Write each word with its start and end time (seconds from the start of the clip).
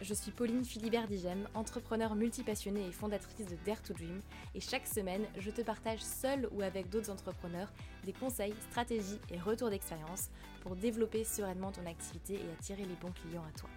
Je 0.00 0.12
suis 0.12 0.32
Pauline 0.32 0.64
Philibert 0.64 1.06
Digem, 1.06 1.48
entrepreneur 1.54 2.14
multipassionnée 2.14 2.86
et 2.86 2.92
fondatrice 2.92 3.46
de 3.46 3.56
Dare 3.64 3.80
to 3.80 3.94
Dream, 3.94 4.20
et 4.54 4.60
chaque 4.60 4.86
semaine, 4.86 5.24
je 5.38 5.50
te 5.50 5.62
partage 5.62 6.00
seul 6.00 6.48
ou 6.52 6.62
avec 6.62 6.90
d'autres 6.90 7.10
entrepreneurs 7.10 7.72
des 8.04 8.12
conseils, 8.12 8.54
stratégies 8.70 9.20
et 9.30 9.38
retours 9.38 9.70
d'expérience 9.70 10.30
pour 10.62 10.74
développer 10.74 11.22
sereinement 11.24 11.70
ton 11.70 11.86
activité 11.86 12.34
et 12.34 12.52
attirer 12.58 12.84
les 12.84 12.96
bons 13.00 13.12
clients 13.12 13.44
à 13.48 13.58
toi. 13.58 13.70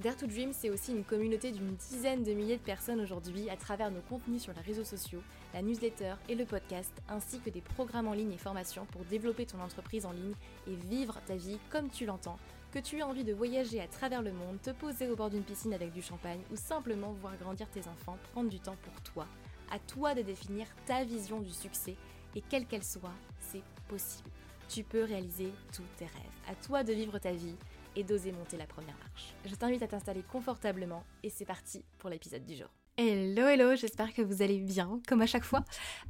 Dare 0.00 0.16
to 0.16 0.26
Dream, 0.26 0.52
c'est 0.52 0.70
aussi 0.70 0.92
une 0.92 1.04
communauté 1.04 1.52
d'une 1.52 1.74
dizaine 1.74 2.22
de 2.22 2.32
milliers 2.32 2.56
de 2.56 2.62
personnes 2.62 3.00
aujourd'hui 3.00 3.50
à 3.50 3.56
travers 3.56 3.90
nos 3.90 4.00
contenus 4.00 4.42
sur 4.42 4.54
les 4.54 4.60
réseaux 4.60 4.84
sociaux, 4.84 5.22
la 5.52 5.60
newsletter 5.60 6.14
et 6.28 6.34
le 6.34 6.44
podcast, 6.44 6.92
ainsi 7.08 7.40
que 7.40 7.50
des 7.50 7.60
programmes 7.60 8.08
en 8.08 8.14
ligne 8.14 8.32
et 8.32 8.38
formations 8.38 8.86
pour 8.86 9.04
développer 9.04 9.44
ton 9.44 9.60
entreprise 9.60 10.06
en 10.06 10.12
ligne 10.12 10.34
et 10.66 10.74
vivre 10.74 11.20
ta 11.26 11.34
vie 11.34 11.58
comme 11.68 11.90
tu 11.90 12.06
l'entends, 12.06 12.38
que 12.72 12.78
tu 12.78 12.98
aies 12.98 13.02
envie 13.02 13.24
de 13.24 13.32
voyager 13.32 13.80
à 13.80 13.88
travers 13.88 14.22
le 14.22 14.32
monde, 14.32 14.60
te 14.62 14.70
poser 14.70 15.08
au 15.08 15.16
bord 15.16 15.30
d'une 15.30 15.42
piscine 15.42 15.72
avec 15.72 15.92
du 15.92 16.02
champagne 16.02 16.40
ou 16.50 16.56
simplement 16.56 17.12
voir 17.12 17.36
grandir 17.36 17.68
tes 17.70 17.86
enfants, 17.88 18.18
prendre 18.32 18.50
du 18.50 18.60
temps 18.60 18.76
pour 18.82 19.00
toi. 19.02 19.26
À 19.70 19.78
toi 19.78 20.14
de 20.14 20.22
définir 20.22 20.66
ta 20.86 21.04
vision 21.04 21.40
du 21.40 21.50
succès 21.50 21.96
et 22.34 22.42
quelle 22.42 22.66
qu'elle 22.66 22.84
soit, 22.84 23.14
c'est 23.40 23.62
possible. 23.88 24.30
Tu 24.68 24.82
peux 24.82 25.04
réaliser 25.04 25.50
tous 25.72 25.84
tes 25.96 26.04
rêves. 26.04 26.38
À 26.48 26.54
toi 26.54 26.84
de 26.84 26.92
vivre 26.92 27.18
ta 27.18 27.32
vie 27.32 27.56
et 27.96 28.04
d'oser 28.04 28.32
monter 28.32 28.56
la 28.56 28.66
première 28.66 28.96
marche. 28.98 29.34
Je 29.44 29.54
t'invite 29.54 29.82
à 29.82 29.88
t'installer 29.88 30.22
confortablement 30.22 31.04
et 31.22 31.30
c'est 31.30 31.46
parti 31.46 31.84
pour 31.98 32.10
l'épisode 32.10 32.44
du 32.44 32.54
jour. 32.54 32.77
Hello 33.00 33.46
hello, 33.46 33.76
j'espère 33.76 34.12
que 34.12 34.22
vous 34.22 34.42
allez 34.42 34.58
bien, 34.58 35.00
comme 35.06 35.22
à 35.22 35.26
chaque 35.26 35.44
fois. 35.44 35.64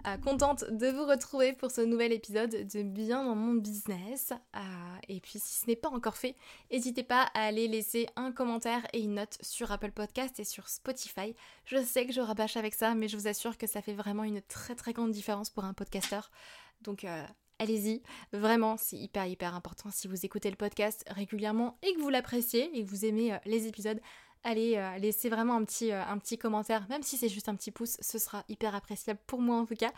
Euh, 0.06 0.16
contente 0.16 0.64
de 0.70 0.86
vous 0.86 1.04
retrouver 1.04 1.52
pour 1.52 1.70
ce 1.70 1.82
nouvel 1.82 2.14
épisode 2.14 2.66
de 2.66 2.82
Bien 2.82 3.24
dans 3.24 3.34
mon 3.34 3.52
business. 3.52 4.32
Euh, 4.56 4.60
et 5.06 5.20
puis 5.20 5.38
si 5.38 5.60
ce 5.60 5.66
n'est 5.66 5.76
pas 5.76 5.90
encore 5.90 6.16
fait, 6.16 6.34
n'hésitez 6.72 7.02
pas 7.02 7.28
à 7.34 7.42
aller 7.42 7.68
laisser 7.68 8.06
un 8.16 8.32
commentaire 8.32 8.86
et 8.94 9.02
une 9.02 9.16
note 9.16 9.36
sur 9.42 9.70
Apple 9.70 9.90
Podcast 9.90 10.40
et 10.40 10.44
sur 10.44 10.66
Spotify. 10.70 11.34
Je 11.66 11.76
sais 11.84 12.06
que 12.06 12.12
je 12.14 12.22
rabâche 12.22 12.56
avec 12.56 12.72
ça, 12.72 12.94
mais 12.94 13.06
je 13.06 13.18
vous 13.18 13.28
assure 13.28 13.58
que 13.58 13.66
ça 13.66 13.82
fait 13.82 13.92
vraiment 13.92 14.24
une 14.24 14.40
très 14.40 14.74
très 14.74 14.94
grande 14.94 15.10
différence 15.10 15.50
pour 15.50 15.64
un 15.64 15.74
podcasteur. 15.74 16.30
Donc 16.80 17.04
euh, 17.04 17.22
allez-y. 17.58 18.00
Vraiment, 18.32 18.78
c'est 18.78 18.96
hyper 18.96 19.26
hyper 19.26 19.54
important 19.54 19.90
si 19.92 20.08
vous 20.08 20.24
écoutez 20.24 20.48
le 20.48 20.56
podcast 20.56 21.04
régulièrement 21.10 21.76
et 21.82 21.92
que 21.92 22.00
vous 22.00 22.08
l'appréciez 22.08 22.74
et 22.74 22.82
que 22.82 22.88
vous 22.88 23.04
aimez 23.04 23.36
les 23.44 23.66
épisodes 23.66 24.00
allez 24.44 24.76
euh, 24.76 24.98
laissez 24.98 25.28
vraiment 25.28 25.56
un 25.56 25.64
petit, 25.64 25.92
euh, 25.92 26.02
un 26.04 26.18
petit 26.18 26.38
commentaire, 26.38 26.86
même 26.88 27.02
si 27.02 27.16
c'est 27.16 27.28
juste 27.28 27.48
un 27.48 27.54
petit 27.54 27.70
pouce, 27.70 27.96
ce 28.00 28.18
sera 28.18 28.44
hyper 28.48 28.74
appréciable 28.74 29.20
pour 29.26 29.40
moi 29.40 29.56
en 29.56 29.66
tout 29.66 29.76
cas. 29.76 29.92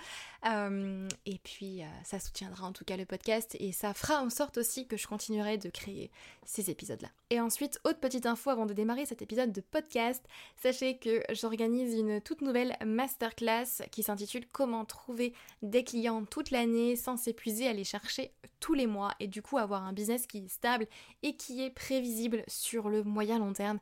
Euh, 0.46 1.08
et 1.26 1.38
puis 1.38 1.82
ça 2.04 2.18
soutiendra 2.18 2.66
en 2.66 2.72
tout 2.72 2.84
cas 2.84 2.96
le 2.96 3.04
podcast 3.04 3.56
et 3.60 3.72
ça 3.72 3.94
fera 3.94 4.22
en 4.22 4.30
sorte 4.30 4.58
aussi 4.58 4.86
que 4.86 4.96
je 4.96 5.06
continuerai 5.06 5.58
de 5.58 5.68
créer 5.68 6.10
ces 6.44 6.70
épisodes-là. 6.70 7.08
Et 7.30 7.40
ensuite, 7.40 7.78
autre 7.84 8.00
petite 8.00 8.26
info 8.26 8.50
avant 8.50 8.66
de 8.66 8.72
démarrer 8.72 9.06
cet 9.06 9.22
épisode 9.22 9.52
de 9.52 9.60
podcast, 9.60 10.24
sachez 10.56 10.98
que 10.98 11.22
j'organise 11.32 11.94
une 11.94 12.20
toute 12.20 12.40
nouvelle 12.40 12.76
masterclass 12.84 13.82
qui 13.92 14.02
s'intitule 14.02 14.46
Comment 14.50 14.84
trouver 14.84 15.32
des 15.62 15.84
clients 15.84 16.24
toute 16.24 16.50
l'année 16.50 16.96
sans 16.96 17.16
s'épuiser 17.16 17.68
à 17.68 17.72
les 17.72 17.84
chercher 17.84 18.32
tous 18.58 18.74
les 18.74 18.86
mois 18.86 19.12
et 19.20 19.26
du 19.26 19.42
coup 19.42 19.58
avoir 19.58 19.84
un 19.84 19.92
business 19.92 20.26
qui 20.26 20.38
est 20.38 20.48
stable 20.48 20.86
et 21.22 21.36
qui 21.36 21.62
est 21.62 21.70
prévisible 21.70 22.44
sur 22.46 22.88
le 22.88 23.02
moyen 23.02 23.38
long 23.38 23.52
terme 23.52 23.78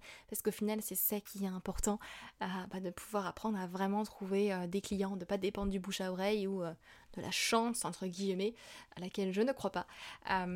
au 0.49 0.53
final 0.53 0.81
c'est 0.83 0.95
ça 0.95 1.21
qui 1.21 1.45
est 1.45 1.49
important, 1.49 1.99
euh, 2.43 2.47
bah, 2.71 2.81
de 2.81 2.91
pouvoir 2.91 3.27
apprendre 3.27 3.59
à 3.59 3.67
vraiment 3.67 4.03
trouver 4.05 4.53
euh, 4.53 4.67
des 4.67 4.81
clients, 4.81 5.17
de 5.17 5.25
pas 5.25 5.39
dépendre 5.39 5.71
du 5.71 5.79
bouche 5.79 6.01
à 6.01 6.11
oreille 6.11 6.47
ou 6.47 6.63
euh, 6.63 6.73
de 7.17 7.23
la 7.23 7.31
chance 7.31 7.85
entre 7.85 8.07
guillemets, 8.07 8.55
à 8.97 9.01
laquelle 9.01 9.33
je 9.33 9.43
ne 9.43 9.53
crois 9.53 9.71
pas. 9.71 9.87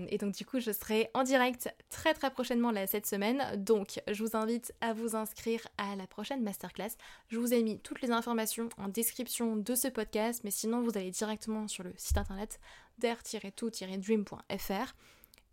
et 0.08 0.19
donc 0.19 0.34
du 0.34 0.44
coup 0.44 0.60
je 0.60 0.70
serai 0.70 1.10
en 1.14 1.22
direct 1.22 1.75
très 1.91 2.14
très 2.14 2.31
prochainement 2.31 2.70
là, 2.70 2.86
cette 2.86 3.06
semaine, 3.06 3.42
donc 3.56 4.00
je 4.10 4.22
vous 4.22 4.36
invite 4.36 4.72
à 4.81 4.92
vous 4.92 5.16
inscrire 5.16 5.66
à 5.78 5.97
la 5.97 6.06
prochaine 6.06 6.42
masterclass. 6.42 6.92
Je 7.28 7.38
vous 7.38 7.54
ai 7.54 7.62
mis 7.62 7.78
toutes 7.78 8.02
les 8.02 8.10
informations 8.10 8.69
en 8.78 8.88
description 8.88 9.56
de 9.56 9.75
ce 9.75 9.88
podcast, 9.88 10.42
mais 10.44 10.50
sinon 10.50 10.82
vous 10.82 10.97
allez 10.97 11.10
directement 11.10 11.69
sur 11.69 11.84
le 11.84 11.92
site 11.97 12.19
internet 12.19 12.60
der-tout-dream.fr 12.98 14.94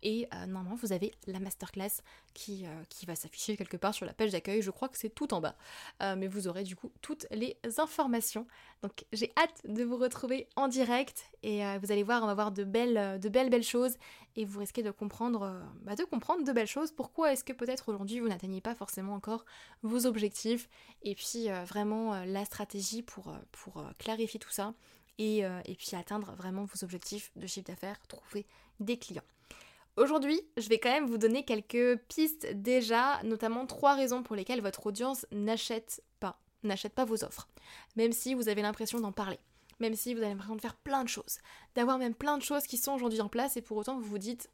et 0.02 0.28
euh, 0.34 0.46
normalement, 0.46 0.76
vous 0.76 0.92
avez 0.92 1.12
la 1.26 1.40
masterclass 1.40 2.02
qui, 2.32 2.64
euh, 2.66 2.82
qui 2.88 3.06
va 3.06 3.14
s'afficher 3.14 3.56
quelque 3.56 3.76
part 3.76 3.94
sur 3.94 4.06
la 4.06 4.12
page 4.12 4.30
d'accueil. 4.30 4.62
Je 4.62 4.70
crois 4.70 4.88
que 4.88 4.96
c'est 4.96 5.10
tout 5.10 5.34
en 5.34 5.40
bas. 5.40 5.56
Euh, 6.02 6.16
mais 6.16 6.26
vous 6.26 6.48
aurez 6.48 6.62
du 6.62 6.76
coup 6.76 6.90
toutes 7.02 7.26
les 7.30 7.58
informations. 7.78 8.46
Donc 8.82 9.04
j'ai 9.12 9.32
hâte 9.36 9.60
de 9.64 9.84
vous 9.84 9.96
retrouver 9.96 10.48
en 10.56 10.68
direct. 10.68 11.30
Et 11.42 11.62
vous 11.78 11.92
allez 11.92 12.02
voir, 12.02 12.22
on 12.22 12.26
va 12.26 12.34
voir 12.34 12.52
de 12.52 12.64
belles, 12.64 13.18
de 13.20 13.28
belles, 13.28 13.50
belles 13.50 13.62
choses. 13.62 13.96
Et 14.36 14.44
vous 14.44 14.60
risquez 14.60 14.82
de 14.82 14.90
comprendre, 14.90 15.62
bah, 15.82 15.96
de 15.96 16.04
comprendre 16.04 16.44
de 16.44 16.52
belles 16.52 16.66
choses. 16.66 16.92
Pourquoi 16.92 17.32
est-ce 17.32 17.44
que 17.44 17.52
peut-être 17.52 17.88
aujourd'hui 17.88 18.20
vous 18.20 18.28
n'atteignez 18.28 18.60
pas 18.60 18.74
forcément 18.74 19.14
encore 19.14 19.44
vos 19.82 20.06
objectifs? 20.06 20.68
Et 21.02 21.14
puis 21.14 21.48
vraiment 21.66 22.24
la 22.24 22.44
stratégie 22.44 23.02
pour, 23.02 23.34
pour 23.52 23.84
clarifier 23.98 24.40
tout 24.40 24.50
ça. 24.50 24.74
Et, 25.18 25.38
et 25.40 25.74
puis 25.76 25.94
atteindre 25.94 26.32
vraiment 26.34 26.64
vos 26.64 26.84
objectifs 26.84 27.30
de 27.36 27.46
chiffre 27.46 27.66
d'affaires, 27.66 27.98
trouver 28.06 28.46
des 28.80 28.98
clients. 28.98 29.24
Aujourd'hui, 29.96 30.40
je 30.56 30.68
vais 30.68 30.78
quand 30.78 30.90
même 30.90 31.06
vous 31.06 31.18
donner 31.18 31.44
quelques 31.44 31.98
pistes 32.08 32.46
déjà, 32.54 33.22
notamment 33.22 33.66
trois 33.66 33.94
raisons 33.94 34.22
pour 34.22 34.36
lesquelles 34.36 34.62
votre 34.62 34.86
audience 34.86 35.26
n'achète 35.32 36.02
pas, 36.20 36.40
n'achète 36.62 36.94
pas 36.94 37.04
vos 37.04 37.24
offres, 37.24 37.48
même 37.96 38.12
si 38.12 38.34
vous 38.34 38.48
avez 38.48 38.62
l'impression 38.62 39.00
d'en 39.00 39.12
parler 39.12 39.38
même 39.80 39.94
si 39.94 40.12
vous 40.12 40.20
avez 40.20 40.28
l'impression 40.28 40.56
de 40.56 40.60
faire 40.60 40.76
plein 40.76 41.02
de 41.02 41.08
choses, 41.08 41.38
d'avoir 41.74 41.96
même 41.96 42.14
plein 42.14 42.36
de 42.36 42.42
choses 42.42 42.66
qui 42.66 42.76
sont 42.76 42.92
aujourd'hui 42.92 43.22
en 43.22 43.28
place 43.28 43.56
et 43.56 43.62
pour 43.62 43.78
autant 43.78 43.98
vous 43.98 44.06
vous 44.06 44.18
dites 44.18 44.50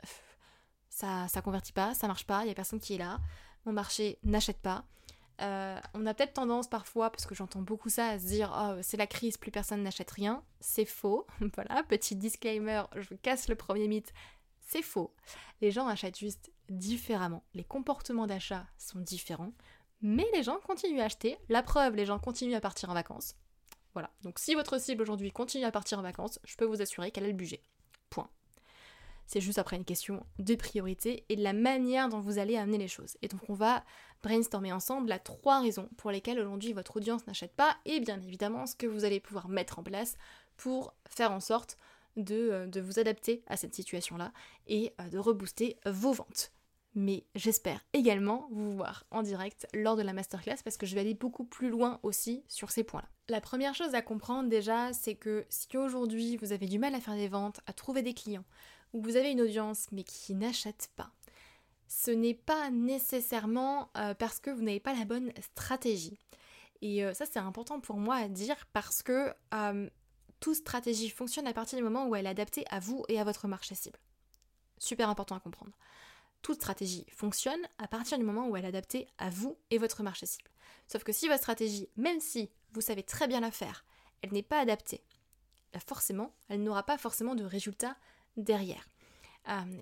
ça 0.89 1.27
ça 1.29 1.43
convertit 1.43 1.73
pas, 1.73 1.95
ça 1.95 2.07
marche 2.07 2.27
pas, 2.27 2.43
il 2.45 2.49
y 2.49 2.51
a 2.51 2.55
personne 2.55 2.79
qui 2.81 2.95
est 2.95 2.99
là, 2.99 3.19
mon 3.67 3.73
marché 3.73 4.19
n'achète 4.23 4.59
pas. 4.59 4.85
Euh, 5.43 5.79
on 5.93 6.07
a 6.07 6.15
peut-être 6.15 6.33
tendance 6.33 6.67
parfois, 6.67 7.11
parce 7.11 7.27
que 7.27 7.35
j'entends 7.35 7.61
beaucoup 7.61 7.91
ça, 7.91 8.09
à 8.09 8.19
se 8.19 8.25
dire 8.25 8.57
oh, 8.59 8.79
c'est 8.81 8.97
la 8.97 9.07
crise, 9.07 9.37
plus 9.37 9.51
personne 9.51 9.83
n'achète 9.83 10.11
rien. 10.11 10.43
C'est 10.61 10.87
faux. 10.87 11.27
voilà, 11.55 11.83
petit 11.83 12.17
disclaimer, 12.17 12.85
je 12.97 13.15
casse 13.17 13.49
le 13.49 13.55
premier 13.55 13.87
mythe. 13.89 14.15
C'est 14.66 14.82
faux. 14.82 15.15
Les 15.60 15.71
gens 15.71 15.87
achètent 15.87 16.19
juste 16.19 16.53
différemment. 16.69 17.44
Les 17.54 17.65
comportements 17.65 18.27
d'achat 18.27 18.66
sont 18.77 18.99
différents. 18.99 19.53
Mais 20.03 20.27
les 20.34 20.43
gens 20.43 20.59
continuent 20.59 21.00
à 21.00 21.04
acheter. 21.04 21.38
La 21.49 21.62
preuve, 21.62 21.94
les 21.94 22.04
gens 22.04 22.19
continuent 22.19 22.56
à 22.56 22.60
partir 22.60 22.91
en 22.91 22.94
vacances. 22.94 23.37
Voilà. 23.94 24.10
Donc 24.22 24.38
si 24.38 24.54
votre 24.54 24.78
cible 24.78 25.03
aujourd'hui 25.03 25.32
continue 25.32 25.65
à 25.65 25.71
partir 25.71 25.99
en 25.99 26.03
vacances, 26.03 26.38
je 26.44 26.56
peux 26.56 26.66
vous 26.66 26.82
assurer 26.82 27.10
qu'elle 27.10 27.25
a 27.25 27.28
le 27.28 27.32
budget. 27.32 27.62
Point. 28.10 28.28
C'est 29.27 29.41
juste 29.41 29.59
après 29.59 29.77
une 29.77 29.84
question 29.84 30.27
de 30.38 30.54
priorité 30.54 31.25
et 31.28 31.37
de 31.37 31.43
la 31.43 31.53
manière 31.53 32.09
dont 32.09 32.21
vous 32.21 32.38
allez 32.38 32.56
amener 32.56 32.78
les 32.78 32.88
choses. 32.88 33.16
Et 33.22 33.28
donc 33.28 33.48
on 33.48 33.54
va 33.54 33.84
brainstormer 34.22 34.72
ensemble 34.72 35.09
la 35.09 35.19
trois 35.19 35.60
raisons 35.60 35.88
pour 35.97 36.10
lesquelles 36.10 36.41
aujourd'hui 36.41 36.72
votre 36.72 36.97
audience 36.97 37.27
n'achète 37.27 37.54
pas 37.54 37.77
et 37.84 38.00
bien 38.00 38.21
évidemment 38.21 38.66
ce 38.66 38.75
que 38.75 38.87
vous 38.87 39.04
allez 39.04 39.21
pouvoir 39.21 39.48
mettre 39.48 39.78
en 39.78 39.83
place 39.83 40.16
pour 40.56 40.93
faire 41.09 41.33
en 41.33 41.41
sorte 41.41 41.78
euh, 42.19 42.66
de, 42.66 42.81
vous 42.81 42.99
adapter 42.99 43.43
à 43.47 43.56
cette 43.56 43.75
situation-là 43.75 44.32
et 44.66 44.94
euh, 45.00 45.09
de 45.10 45.19
rebooster 45.19 45.78
vos 45.84 46.12
ventes. 46.12 46.53
Mais 46.94 47.27
j'espère 47.34 47.84
également 47.93 48.49
vous 48.50 48.75
voir 48.75 49.04
en 49.10 49.22
direct 49.22 49.66
lors 49.75 49.97
de 49.97 50.03
la 50.03 50.15
masterclass 50.15 50.56
parce 50.65 50.78
que 50.78 50.87
je 50.87 50.94
vais 50.94 51.03
aller 51.03 51.12
beaucoup 51.12 51.44
plus 51.44 51.69
loin 51.69 52.00
aussi 52.03 52.43
sur 52.49 52.71
ces 52.71 52.84
points-là. 52.84 53.09
La 53.28 53.43
première 53.43 53.75
chose 53.75 53.94
à 53.94 54.00
comprendre 54.00 54.49
déjà, 54.49 54.94
c'est 54.94 55.15
que 55.15 55.44
si 55.50 55.77
aujourd'hui 55.77 56.38
vous 56.38 56.53
avez 56.53 56.66
du 56.66 56.78
mal 56.78 56.94
à 56.94 57.00
faire 57.00 57.16
des 57.16 57.28
ventes, 57.28 57.60
à 57.66 57.75
trouver 57.75 58.00
des 58.00 58.15
clients, 58.15 58.47
ou 58.94 59.03
vous 59.03 59.16
avez 59.16 59.31
une 59.31 59.43
audience 59.43 59.88
mais 59.93 60.04
qui 60.04 60.34
n'achète 60.34 60.88
pas, 60.97 61.10
ce 61.87 62.10
n'est 62.10 62.34
pas 62.34 62.71
nécessairement 62.71 63.91
euh, 63.98 64.15
parce 64.15 64.41
que 64.41 64.48
vous 64.48 64.62
n'avez 64.62 64.80
pas 64.80 64.95
la 64.95 65.04
bonne 65.04 65.33
stratégie. 65.42 66.19
Et 66.80 67.03
ça 67.15 67.24
c'est 67.24 67.39
important 67.39 67.80
pour 67.80 67.97
moi 67.97 68.16
à 68.16 68.28
dire 68.28 68.66
parce 68.72 69.03
que 69.03 69.33
toute 70.47 70.54
stratégie 70.54 71.10
fonctionne 71.10 71.48
à 71.48 71.53
partir 71.53 71.77
du 71.77 71.83
moment 71.83 72.07
où 72.07 72.15
elle 72.15 72.25
est 72.25 72.28
adaptée 72.28 72.65
à 72.71 72.78
vous 72.78 73.04
et 73.09 73.19
à 73.19 73.25
votre 73.25 73.48
marché 73.48 73.75
cible. 73.75 73.98
Super 74.78 75.10
important 75.10 75.34
à 75.34 75.41
comprendre. 75.41 75.72
Toute 76.41 76.54
stratégie 76.54 77.04
fonctionne 77.10 77.59
à 77.78 77.89
partir 77.89 78.16
du 78.16 78.22
moment 78.22 78.47
où 78.47 78.57
elle 78.57 78.65
est 78.65 78.69
adaptée 78.69 79.09
à 79.19 79.28
vous 79.28 79.59
et 79.72 79.78
votre 79.78 80.04
marché 80.04 80.25
cible. 80.25 80.48
Sauf 80.87 81.03
que 81.03 81.10
si 81.10 81.27
votre 81.27 81.41
stratégie, 81.41 81.89
même 81.97 82.21
si 82.21 82.48
vous 82.75 82.81
savez 82.81 83.03
très 83.03 83.27
bien 83.27 83.41
la 83.41 83.51
faire, 83.51 83.84
elle 84.22 84.31
n'est 84.31 84.45
pas 84.45 84.60
adaptée, 84.60 85.03
forcément, 85.84 86.33
elle 86.48 86.63
n'aura 86.63 86.84
pas 86.84 86.97
forcément 86.97 87.34
de 87.34 87.43
résultats 87.43 87.97
derrière. 88.37 88.87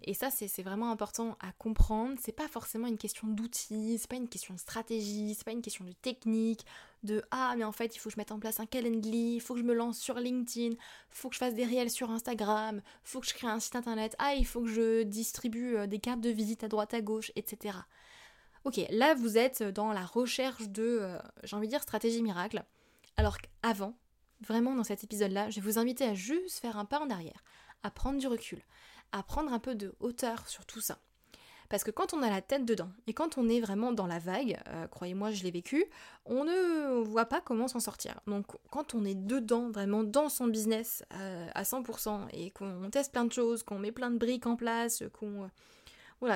Et 0.02 0.12
ça, 0.12 0.30
c'est 0.30 0.62
vraiment 0.62 0.90
important 0.90 1.38
à 1.40 1.52
comprendre. 1.52 2.16
C'est 2.20 2.32
pas 2.32 2.48
forcément 2.48 2.86
une 2.86 2.98
question 2.98 3.26
d'outils, 3.28 3.96
c'est 3.98 4.10
pas 4.10 4.16
une 4.16 4.28
question 4.28 4.52
de 4.52 4.58
stratégie, 4.58 5.34
c'est 5.34 5.44
pas 5.44 5.52
une 5.52 5.62
question 5.62 5.86
de 5.86 5.92
technique, 5.92 6.66
de 7.02 7.22
ah, 7.30 7.54
mais 7.56 7.64
en 7.64 7.72
fait, 7.72 7.96
il 7.96 7.98
faut 7.98 8.10
que 8.10 8.14
je 8.14 8.20
mette 8.20 8.32
en 8.32 8.38
place 8.38 8.60
un 8.60 8.66
calendly, 8.66 9.36
il 9.36 9.40
faut 9.40 9.54
que 9.54 9.60
je 9.60 9.64
me 9.64 9.72
lance 9.72 9.98
sur 9.98 10.16
LinkedIn, 10.16 10.76
faut 11.08 11.30
que 11.30 11.34
je 11.34 11.38
fasse 11.38 11.54
des 11.54 11.64
réels 11.64 11.90
sur 11.90 12.10
Instagram, 12.10 12.82
faut 13.04 13.20
que 13.20 13.26
je 13.26 13.32
crée 13.32 13.46
un 13.46 13.58
site 13.58 13.76
internet, 13.76 14.14
ah, 14.18 14.34
il 14.34 14.44
faut 14.44 14.60
que 14.60 14.68
je 14.68 15.02
distribue 15.02 15.76
euh, 15.76 15.86
des 15.86 15.98
cartes 15.98 16.20
de 16.20 16.30
visite 16.30 16.62
à 16.62 16.68
droite 16.68 16.92
à 16.92 17.00
gauche, 17.00 17.32
etc. 17.34 17.78
Ok, 18.64 18.80
là 18.90 19.14
vous 19.14 19.38
êtes 19.38 19.62
dans 19.62 19.92
la 19.92 20.04
recherche 20.04 20.68
de, 20.68 20.98
euh, 21.00 21.18
j'ai 21.42 21.56
envie 21.56 21.68
de 21.68 21.72
dire, 21.72 21.82
stratégie 21.82 22.22
miracle. 22.22 22.64
Alors 23.16 23.38
qu'avant, 23.38 23.94
vraiment 24.40 24.74
dans 24.74 24.84
cet 24.84 25.04
épisode-là, 25.04 25.48
je 25.48 25.60
vais 25.60 25.66
vous 25.66 25.78
inviter 25.78 26.04
à 26.04 26.14
juste 26.14 26.58
faire 26.58 26.76
un 26.76 26.84
pas 26.84 27.00
en 27.00 27.08
arrière, 27.08 27.44
à 27.82 27.90
prendre 27.90 28.18
du 28.18 28.26
recul, 28.26 28.62
à 29.14 29.22
prendre 29.22 29.52
un 29.52 29.60
peu 29.60 29.74
de 29.74 29.94
hauteur 30.00 30.48
sur 30.48 30.66
tout 30.66 30.80
ça. 30.80 30.98
Parce 31.70 31.82
que 31.82 31.90
quand 31.90 32.12
on 32.12 32.22
a 32.22 32.28
la 32.28 32.42
tête 32.42 32.66
dedans 32.66 32.90
et 33.06 33.14
quand 33.14 33.38
on 33.38 33.48
est 33.48 33.60
vraiment 33.60 33.92
dans 33.92 34.06
la 34.06 34.18
vague, 34.18 34.58
euh, 34.68 34.86
croyez-moi, 34.88 35.30
je 35.30 35.42
l'ai 35.44 35.50
vécu, 35.50 35.86
on 36.26 36.44
ne 36.44 37.02
voit 37.02 37.24
pas 37.24 37.40
comment 37.40 37.68
s'en 37.68 37.80
sortir. 37.80 38.20
Donc 38.26 38.46
quand 38.70 38.94
on 38.94 39.04
est 39.04 39.14
dedans, 39.14 39.70
vraiment 39.70 40.04
dans 40.04 40.28
son 40.28 40.46
business 40.46 41.04
euh, 41.14 41.46
à 41.54 41.62
100% 41.62 42.28
et 42.32 42.50
qu'on 42.50 42.90
teste 42.90 43.12
plein 43.12 43.24
de 43.24 43.32
choses, 43.32 43.62
qu'on 43.62 43.78
met 43.78 43.92
plein 43.92 44.10
de 44.10 44.18
briques 44.18 44.46
en 44.46 44.56
place, 44.56 45.02
qu'on 45.18 45.48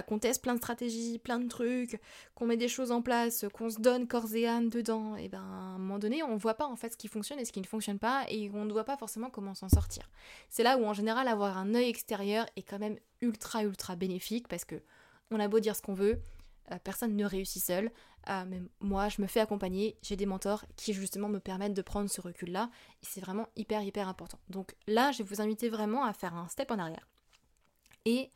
qu'on 0.06 0.18
teste 0.18 0.42
plein 0.42 0.54
de 0.54 0.58
stratégies, 0.58 1.18
plein 1.18 1.38
de 1.38 1.48
trucs, 1.48 2.00
qu'on 2.34 2.46
met 2.46 2.56
des 2.56 2.68
choses 2.68 2.92
en 2.92 3.02
place, 3.02 3.44
qu'on 3.52 3.70
se 3.70 3.80
donne 3.80 4.06
corps 4.06 4.34
et 4.34 4.46
âme 4.46 4.68
dedans, 4.68 5.16
et 5.16 5.28
ben 5.28 5.40
à 5.40 5.74
un 5.74 5.78
moment 5.78 5.98
donné, 5.98 6.22
on 6.22 6.36
voit 6.36 6.54
pas 6.54 6.66
en 6.66 6.76
fait 6.76 6.92
ce 6.92 6.96
qui 6.96 7.08
fonctionne 7.08 7.38
et 7.38 7.44
ce 7.44 7.52
qui 7.52 7.60
ne 7.60 7.66
fonctionne 7.66 7.98
pas, 7.98 8.24
et 8.28 8.50
on 8.54 8.64
ne 8.64 8.72
voit 8.72 8.84
pas 8.84 8.96
forcément 8.96 9.30
comment 9.30 9.54
s'en 9.54 9.68
sortir. 9.68 10.08
C'est 10.48 10.62
là 10.62 10.78
où 10.78 10.84
en 10.84 10.92
général 10.92 11.28
avoir 11.28 11.58
un 11.58 11.74
œil 11.74 11.88
extérieur 11.88 12.46
est 12.56 12.62
quand 12.62 12.78
même 12.78 12.96
ultra 13.20 13.64
ultra 13.64 13.96
bénéfique 13.96 14.48
parce 14.48 14.64
que 14.64 14.76
on 15.30 15.40
a 15.40 15.48
beau 15.48 15.60
dire 15.60 15.76
ce 15.76 15.82
qu'on 15.82 15.94
veut, 15.94 16.22
euh, 16.70 16.78
personne 16.82 17.14
ne 17.16 17.24
réussit 17.24 17.62
seul. 17.62 17.90
Euh, 18.30 18.44
moi, 18.80 19.08
je 19.08 19.20
me 19.22 19.26
fais 19.26 19.40
accompagner, 19.40 19.96
j'ai 20.02 20.16
des 20.16 20.26
mentors 20.26 20.64
qui 20.76 20.92
justement 20.92 21.28
me 21.28 21.40
permettent 21.40 21.74
de 21.74 21.82
prendre 21.82 22.10
ce 22.10 22.20
recul-là, 22.20 22.70
et 23.02 23.06
c'est 23.06 23.20
vraiment 23.20 23.48
hyper 23.56 23.82
hyper 23.82 24.08
important. 24.08 24.38
Donc 24.48 24.74
là, 24.86 25.12
je 25.12 25.18
vais 25.18 25.24
vous 25.24 25.40
inviter 25.40 25.68
vraiment 25.68 26.04
à 26.04 26.12
faire 26.12 26.34
un 26.34 26.48
step 26.48 26.70
en 26.70 26.78
arrière 26.78 27.08
et 28.08 28.30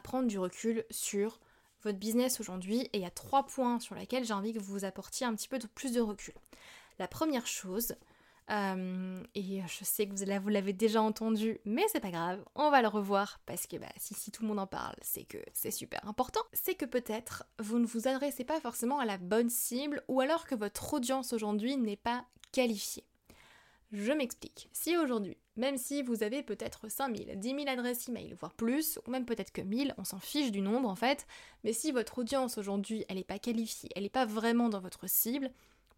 prendre 0.00 0.28
du 0.28 0.38
recul 0.38 0.84
sur 0.90 1.40
votre 1.82 1.98
business 1.98 2.40
aujourd'hui. 2.40 2.80
Et 2.92 2.98
il 2.98 3.00
y 3.00 3.06
a 3.06 3.10
trois 3.10 3.46
points 3.46 3.80
sur 3.80 3.94
lesquels 3.94 4.24
j'ai 4.24 4.34
envie 4.34 4.52
que 4.52 4.58
vous 4.58 4.84
apportiez 4.84 5.26
un 5.26 5.34
petit 5.34 5.48
peu 5.48 5.58
plus 5.74 5.92
de 5.92 6.00
recul. 6.00 6.34
La 6.98 7.08
première 7.08 7.46
chose, 7.46 7.94
euh, 8.50 9.22
et 9.34 9.60
je 9.66 9.84
sais 9.84 10.06
que 10.06 10.14
vous, 10.14 10.48
l'avez 10.48 10.72
déjà 10.72 11.02
entendu, 11.02 11.58
mais 11.64 11.84
c'est 11.90 12.00
pas 12.00 12.10
grave, 12.10 12.44
on 12.54 12.70
va 12.70 12.80
le 12.80 12.88
revoir 12.88 13.40
parce 13.44 13.66
que 13.66 13.76
bah, 13.76 13.92
si 13.96 14.30
tout 14.30 14.42
le 14.42 14.48
monde 14.48 14.60
en 14.60 14.66
parle, 14.66 14.94
c'est 15.02 15.24
que 15.24 15.38
c'est 15.52 15.70
super 15.70 16.06
important. 16.08 16.40
C'est 16.52 16.74
que 16.74 16.84
peut-être 16.84 17.44
vous 17.58 17.78
ne 17.78 17.86
vous 17.86 18.08
adressez 18.08 18.44
pas 18.44 18.60
forcément 18.60 19.00
à 19.00 19.04
la 19.04 19.18
bonne 19.18 19.50
cible 19.50 20.02
ou 20.08 20.20
alors 20.20 20.46
que 20.46 20.54
votre 20.54 20.94
audience 20.94 21.32
aujourd'hui 21.32 21.76
n'est 21.76 21.96
pas 21.96 22.24
qualifiée. 22.52 23.04
Je 23.98 24.12
m'explique. 24.12 24.68
Si 24.74 24.94
aujourd'hui, 24.94 25.38
même 25.56 25.78
si 25.78 26.02
vous 26.02 26.22
avez 26.22 26.42
peut-être 26.42 26.86
5000, 26.86 27.32
10 27.40 27.48
000 27.48 27.62
adresses 27.66 28.10
email, 28.10 28.36
voire 28.38 28.52
plus, 28.52 29.00
ou 29.06 29.10
même 29.10 29.24
peut-être 29.24 29.52
que 29.52 29.62
1000, 29.62 29.94
on 29.96 30.04
s'en 30.04 30.18
fiche 30.18 30.52
du 30.52 30.60
nombre 30.60 30.90
en 30.90 30.96
fait, 30.96 31.26
mais 31.64 31.72
si 31.72 31.92
votre 31.92 32.18
audience 32.18 32.58
aujourd'hui, 32.58 33.06
elle 33.08 33.16
n'est 33.16 33.24
pas 33.24 33.38
qualifiée, 33.38 33.88
elle 33.96 34.02
n'est 34.02 34.10
pas 34.10 34.26
vraiment 34.26 34.68
dans 34.68 34.80
votre 34.80 35.08
cible, 35.08 35.50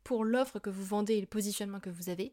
pour 0.04 0.24
l'offre 0.24 0.60
que 0.60 0.70
vous 0.70 0.84
vendez 0.84 1.14
et 1.14 1.20
le 1.20 1.26
positionnement 1.26 1.80
que 1.80 1.90
vous 1.90 2.08
avez, 2.08 2.32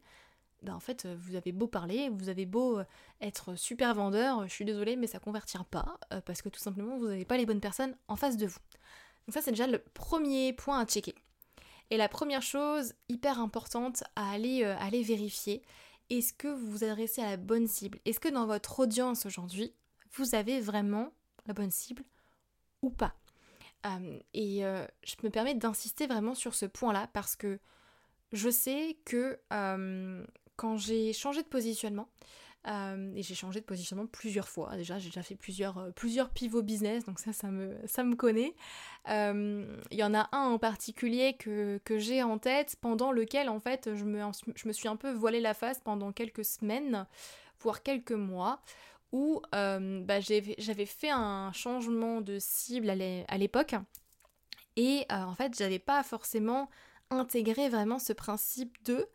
ben 0.62 0.76
en 0.76 0.80
fait, 0.80 1.08
vous 1.08 1.36
avez 1.36 1.52
beau 1.52 1.66
parler, 1.66 2.10
vous 2.10 2.30
avez 2.30 2.46
beau 2.46 2.78
euh, 2.78 2.86
être 3.20 3.56
super 3.56 3.96
vendeur, 3.96 4.48
je 4.48 4.54
suis 4.54 4.66
désolée, 4.66 4.96
mais 4.96 5.08
ça 5.08 5.18
convertira 5.18 5.64
pas, 5.64 5.98
euh, 6.14 6.22
parce 6.22 6.44
que 6.44 6.50
tout 6.50 6.60
simplement, 6.60 7.00
vous 7.00 7.08
n'avez 7.08 7.26
pas 7.26 7.38
les 7.38 7.48
bonnes 7.48 7.60
personnes 7.60 7.98
en 8.08 8.16
face 8.16 8.38
de 8.38 8.46
vous. 8.46 8.60
Donc 9.28 9.34
ça, 9.34 9.42
c'est 9.42 9.52
déjà 9.52 9.66
le 9.66 9.80
premier 9.80 10.54
point 10.54 10.80
à 10.80 10.86
checker. 10.86 11.16
Et 11.90 11.98
la 11.98 12.10
première 12.10 12.42
chose 12.42 12.94
hyper 13.10 13.40
importante 13.40 14.04
à 14.16 14.32
aller, 14.32 14.64
euh, 14.64 14.76
aller 14.80 15.04
vérifier, 15.04 15.62
est-ce 16.10 16.34
que 16.34 16.48
vous 16.48 16.70
vous 16.70 16.84
adressez 16.84 17.22
à 17.22 17.32
la 17.32 17.38
bonne 17.38 17.68
cible? 17.68 18.00
Est-ce 18.06 18.20
que 18.20 18.30
dans 18.30 18.46
votre 18.46 18.80
audience 18.80 19.26
aujourd'hui, 19.26 19.74
vous 20.14 20.36
avez 20.36 20.60
vraiment 20.60 21.12
la 21.46 21.54
bonne 21.54 21.72
cible 21.72 22.04
ou 22.82 22.90
pas? 22.90 23.16
Euh, 23.86 24.20
Et 24.34 24.66
euh, 24.66 24.86
je 25.04 25.16
me 25.24 25.30
permets 25.30 25.56
d'insister 25.56 26.08
vraiment 26.08 26.36
sur 26.36 26.56
ce 26.56 26.66
point-là 26.66 27.08
parce 27.14 27.36
que 27.36 27.60
je 28.32 28.50
sais 28.50 28.98
que 29.06 29.40
quand 30.56 30.78
j'ai 30.78 31.14
changé 31.14 31.44
de 31.44 31.48
positionnement, 31.48 32.10
euh, 32.68 33.12
et 33.16 33.22
j'ai 33.22 33.36
changé 33.36 33.60
de 33.60 33.66
positionnement 33.66 34.08
plusieurs 34.08 34.48
fois. 34.48 34.76
Déjà, 34.76 34.98
j'ai 34.98 35.10
déjà 35.10 35.22
fait 35.22 35.36
plusieurs, 35.36 35.78
euh, 35.78 35.92
plusieurs 35.92 36.30
pivots 36.30 36.64
business, 36.64 37.06
donc 37.06 37.20
ça, 37.20 37.34
ça 37.34 37.52
me, 37.52 37.78
ça 37.86 38.04
me 38.04 38.16
connaît. 38.16 38.56
Euh, 39.10 39.82
il 39.92 39.98
y 39.98 40.04
en 40.04 40.14
a 40.14 40.30
un 40.32 40.48
en 40.50 40.58
particulier 40.58 41.36
que, 41.38 41.80
que 41.84 42.00
j'ai 42.00 42.24
en 42.24 42.38
tête, 42.40 42.76
pendant 42.82 43.12
lequel, 43.12 43.50
en 43.50 43.60
fait, 43.60 43.96
je 43.96 44.04
me, 44.04 44.20
je 44.56 44.68
me 44.68 44.74
suis 44.74 44.88
un 44.88 44.96
peu 44.96 45.12
voilé 45.12 45.40
la 45.40 45.54
face 45.54 45.80
pendant 45.80 46.12
quelques 46.12 46.46
semaines, 46.46 47.06
voire 47.60 47.84
quelques 47.84 48.12
mois, 48.12 48.62
où 49.12 49.42
bah, 49.52 50.20
j'avais 50.20 50.86
fait 50.86 51.12
un 51.12 51.52
changement 51.54 52.22
de 52.22 52.38
cible 52.40 52.90
à 52.90 53.38
l'époque. 53.38 53.76
Et 54.76 55.06
en 55.10 55.34
fait, 55.36 55.58
j'avais 55.58 55.80
pas 55.80 56.04
forcément 56.04 56.70
intégré 57.10 57.70
vraiment 57.70 58.00
ce 58.00 58.12
principe 58.14 58.84
de 58.84 59.08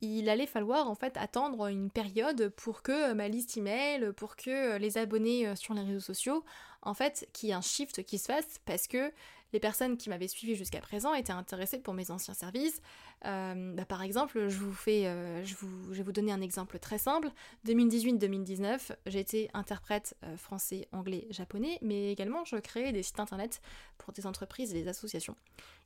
il 0.00 0.28
allait 0.28 0.46
falloir 0.46 0.90
en 0.90 0.94
fait 0.94 1.16
attendre 1.16 1.68
une 1.68 1.90
période 1.90 2.50
pour 2.50 2.82
que 2.82 3.12
ma 3.12 3.28
liste 3.28 3.56
email, 3.56 4.12
pour 4.16 4.36
que 4.36 4.76
les 4.76 4.98
abonnés 4.98 5.46
euh, 5.46 5.56
sur 5.56 5.74
les 5.74 5.82
réseaux 5.82 6.00
sociaux, 6.00 6.44
en 6.82 6.94
fait, 6.94 7.28
qu'il 7.32 7.48
y 7.48 7.52
ait 7.52 7.54
un 7.54 7.62
shift 7.62 8.04
qui 8.04 8.18
se 8.18 8.26
fasse 8.26 8.60
parce 8.64 8.86
que 8.86 9.10
les 9.52 9.60
personnes 9.60 9.96
qui 9.96 10.08
m'avaient 10.08 10.28
suivi 10.28 10.54
jusqu'à 10.54 10.80
présent 10.80 11.14
étaient 11.14 11.32
intéressées 11.32 11.78
pour 11.78 11.94
mes 11.94 12.10
anciens 12.10 12.34
services. 12.34 12.80
Euh, 13.24 13.74
bah, 13.74 13.84
par 13.84 14.02
exemple, 14.02 14.48
je 14.48 14.58
vous 14.58 14.72
fais, 14.72 15.06
euh, 15.06 15.44
je, 15.44 15.54
vous, 15.56 15.92
vais 15.92 16.02
vous 16.02 16.12
donner 16.12 16.32
un 16.32 16.40
exemple 16.40 16.78
très 16.78 16.98
simple. 16.98 17.28
2018-2019, 17.66 18.92
j'étais 19.06 19.48
interprète 19.54 20.16
français, 20.36 20.88
anglais, 20.92 21.26
japonais, 21.30 21.78
mais 21.82 22.12
également 22.12 22.44
je 22.44 22.56
créais 22.56 22.92
des 22.92 23.02
sites 23.02 23.20
internet 23.20 23.60
pour 23.98 24.12
des 24.12 24.26
entreprises 24.26 24.74
et 24.74 24.82
des 24.82 24.88
associations. 24.88 25.36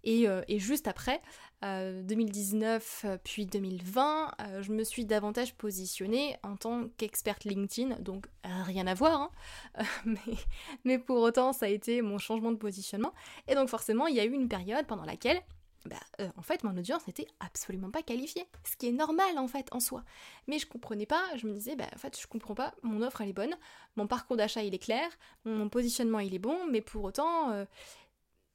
Euh, 0.06 0.42
et, 0.48 0.58
juste 0.58 0.88
après, 0.88 1.20
2019 1.62 3.02
euh, 3.04 3.18
puis 3.22 3.44
2020, 3.46 4.32
euh, 4.40 4.62
je 4.62 4.72
me 4.72 4.82
suis 4.82 5.04
davantage 5.04 5.54
positionnée 5.54 6.36
en 6.42 6.56
tant 6.56 6.88
qu'experte 6.96 7.44
LinkedIn, 7.44 7.96
donc 8.00 8.26
rien 8.42 8.86
à 8.86 8.94
voir, 8.94 9.30
hein. 9.76 9.84
mais, 10.84 10.98
pour 10.98 11.18
autant 11.18 11.52
ça 11.52 11.66
a 11.66 11.68
été 11.68 12.00
mon 12.02 12.18
changement 12.18 12.50
de 12.50 12.56
positionnement. 12.56 13.12
Et 13.50 13.54
donc 13.54 13.68
forcément, 13.68 14.06
il 14.06 14.16
y 14.16 14.20
a 14.20 14.24
eu 14.24 14.32
une 14.32 14.48
période 14.48 14.86
pendant 14.86 15.04
laquelle 15.04 15.42
bah, 15.86 15.96
en 16.36 16.42
fait, 16.42 16.62
mon 16.62 16.76
audience 16.76 17.06
n'était 17.06 17.26
absolument 17.40 17.90
pas 17.90 18.02
qualifiée. 18.02 18.46
Ce 18.64 18.76
qui 18.76 18.88
est 18.88 18.92
normal, 18.92 19.38
en 19.38 19.48
fait, 19.48 19.66
en 19.72 19.80
soi. 19.80 20.04
Mais 20.46 20.58
je 20.58 20.66
comprenais 20.66 21.06
pas, 21.06 21.22
je 21.36 21.46
me 21.46 21.54
disais, 21.54 21.74
bah, 21.74 21.86
en 21.94 21.98
fait, 21.98 22.20
je 22.20 22.26
comprends 22.26 22.54
pas, 22.54 22.74
mon 22.82 23.00
offre, 23.02 23.22
elle 23.22 23.30
est 23.30 23.34
bonne, 23.34 23.56
mon 23.96 24.06
parcours 24.06 24.36
d'achat, 24.36 24.62
il 24.62 24.74
est 24.74 24.78
clair, 24.78 25.10
mon 25.46 25.70
positionnement, 25.70 26.20
il 26.20 26.34
est 26.34 26.38
bon, 26.38 26.66
mais 26.70 26.82
pour 26.82 27.04
autant, 27.04 27.66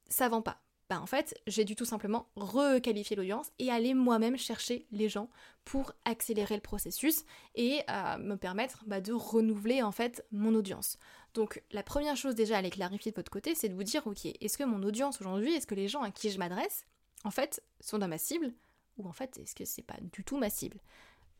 ça 0.08 0.28
vend 0.28 0.40
pas 0.40 0.58
bah 0.88 1.00
en 1.00 1.06
fait, 1.06 1.34
j'ai 1.46 1.64
dû 1.64 1.74
tout 1.74 1.84
simplement 1.84 2.28
requalifier 2.36 3.16
l'audience 3.16 3.50
et 3.58 3.70
aller 3.70 3.92
moi-même 3.92 4.36
chercher 4.36 4.86
les 4.92 5.08
gens 5.08 5.28
pour 5.64 5.92
accélérer 6.04 6.54
le 6.54 6.60
processus 6.60 7.24
et 7.56 7.80
euh, 7.90 8.18
me 8.18 8.36
permettre 8.36 8.84
bah, 8.86 9.00
de 9.00 9.12
renouveler 9.12 9.82
en 9.82 9.90
fait 9.90 10.24
mon 10.30 10.54
audience. 10.54 10.98
Donc 11.34 11.62
la 11.72 11.82
première 11.82 12.16
chose 12.16 12.36
déjà 12.36 12.54
à 12.54 12.58
aller 12.58 12.70
clarifier 12.70 13.10
de 13.10 13.16
votre 13.16 13.32
côté, 13.32 13.56
c'est 13.56 13.68
de 13.68 13.74
vous 13.74 13.82
dire 13.82 14.06
ok, 14.06 14.26
est-ce 14.26 14.56
que 14.56 14.64
mon 14.64 14.82
audience 14.84 15.20
aujourd'hui, 15.20 15.54
est-ce 15.54 15.66
que 15.66 15.74
les 15.74 15.88
gens 15.88 16.02
à 16.02 16.12
qui 16.12 16.30
je 16.30 16.38
m'adresse, 16.38 16.86
en 17.24 17.32
fait, 17.32 17.62
sont 17.80 17.98
dans 17.98 18.08
ma 18.08 18.18
cible 18.18 18.54
ou 18.96 19.08
en 19.08 19.12
fait 19.12 19.38
est-ce 19.38 19.54
que 19.54 19.64
c'est 19.64 19.82
pas 19.82 19.98
du 20.00 20.22
tout 20.22 20.36
ma 20.36 20.50
cible? 20.50 20.78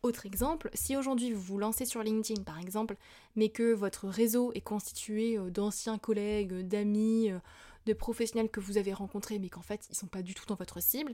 Autre 0.03 0.27
exemple, 0.27 0.71
si 0.75 0.97
aujourd'hui 0.97 1.33
vous 1.33 1.41
vous 1.41 1.59
lancez 1.59 1.85
sur 1.85 2.03
LinkedIn 2.03 2.43
par 2.43 2.59
exemple, 2.59 2.97
mais 3.35 3.49
que 3.49 3.73
votre 3.73 4.09
réseau 4.09 4.53
est 4.55 4.61
constitué 4.61 5.39
euh, 5.39 5.51
d'anciens 5.51 5.99
collègues, 5.99 6.67
d'amis, 6.67 7.31
euh, 7.31 7.39
de 7.87 7.93
professionnels 7.93 8.51
que 8.51 8.61
vous 8.61 8.77
avez 8.77 8.93
rencontrés 8.93 9.39
mais 9.39 9.49
qu'en 9.49 9.63
fait 9.63 9.87
ils 9.91 9.95
sont 9.95 10.09
pas 10.09 10.23
du 10.23 10.35
tout 10.35 10.45
dans 10.47 10.55
votre 10.55 10.83
cible, 10.83 11.13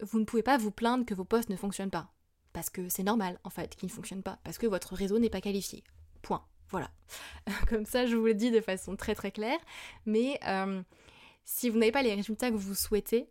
vous 0.00 0.18
ne 0.18 0.24
pouvez 0.24 0.42
pas 0.42 0.58
vous 0.58 0.70
plaindre 0.70 1.06
que 1.06 1.14
vos 1.14 1.24
posts 1.24 1.48
ne 1.48 1.56
fonctionnent 1.56 1.90
pas. 1.90 2.10
Parce 2.52 2.68
que 2.68 2.88
c'est 2.88 3.04
normal 3.04 3.38
en 3.44 3.50
fait 3.50 3.76
qu'ils 3.76 3.88
ne 3.88 3.92
fonctionnent 3.92 4.22
pas, 4.22 4.38
parce 4.44 4.58
que 4.58 4.66
votre 4.66 4.94
réseau 4.94 5.18
n'est 5.18 5.30
pas 5.30 5.40
qualifié. 5.40 5.84
Point. 6.22 6.44
Voilà. 6.68 6.90
Comme 7.68 7.86
ça 7.86 8.06
je 8.06 8.16
vous 8.16 8.26
le 8.26 8.34
dis 8.34 8.50
de 8.50 8.60
façon 8.60 8.96
très 8.96 9.14
très 9.14 9.30
claire. 9.30 9.58
Mais 10.04 10.38
euh, 10.46 10.82
si 11.44 11.70
vous 11.70 11.78
n'avez 11.78 11.92
pas 11.92 12.02
les 12.02 12.14
résultats 12.14 12.50
que 12.50 12.56
vous 12.56 12.74
souhaitez, 12.74 13.28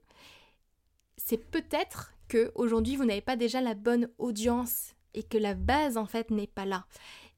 c'est 1.17 1.37
peut-être 1.37 2.13
que 2.27 2.51
aujourd'hui 2.55 2.95
vous 2.95 3.05
n'avez 3.05 3.21
pas 3.21 3.35
déjà 3.35 3.59
la 3.59 3.73
bonne 3.73 4.09
audience 4.17 4.95
et 5.13 5.23
que 5.23 5.37
la 5.37 5.53
base 5.53 5.97
en 5.97 6.05
fait 6.05 6.31
n'est 6.31 6.47
pas 6.47 6.65
là. 6.65 6.85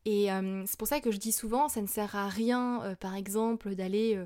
Et 0.05 0.31
euh, 0.31 0.63
c'est 0.65 0.77
pour 0.77 0.87
ça 0.87 0.99
que 0.99 1.11
je 1.11 1.17
dis 1.17 1.31
souvent, 1.31 1.69
ça 1.69 1.81
ne 1.81 1.87
sert 1.87 2.15
à 2.15 2.27
rien, 2.27 2.83
euh, 2.83 2.95
par 2.95 3.15
exemple, 3.15 3.75
d'aller 3.75 4.19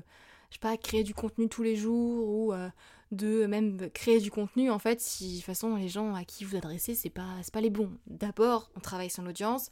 pas, 0.58 0.76
créer 0.76 1.04
du 1.04 1.14
contenu 1.14 1.48
tous 1.48 1.62
les 1.62 1.76
jours 1.76 2.28
ou 2.28 2.52
euh, 2.52 2.68
de 3.12 3.46
même 3.46 3.90
créer 3.90 4.20
du 4.20 4.30
contenu 4.30 4.70
en 4.70 4.78
fait 4.78 5.00
si 5.00 5.30
de 5.30 5.36
toute 5.36 5.44
façon 5.44 5.76
les 5.76 5.88
gens 5.88 6.14
à 6.14 6.24
qui 6.24 6.44
vous 6.44 6.56
adressez 6.56 6.94
c'est 6.94 7.10
pas, 7.10 7.36
pas 7.52 7.60
les 7.60 7.70
bons. 7.70 7.92
D'abord 8.06 8.70
on 8.76 8.80
travaille 8.80 9.10
son 9.10 9.26
audience 9.26 9.70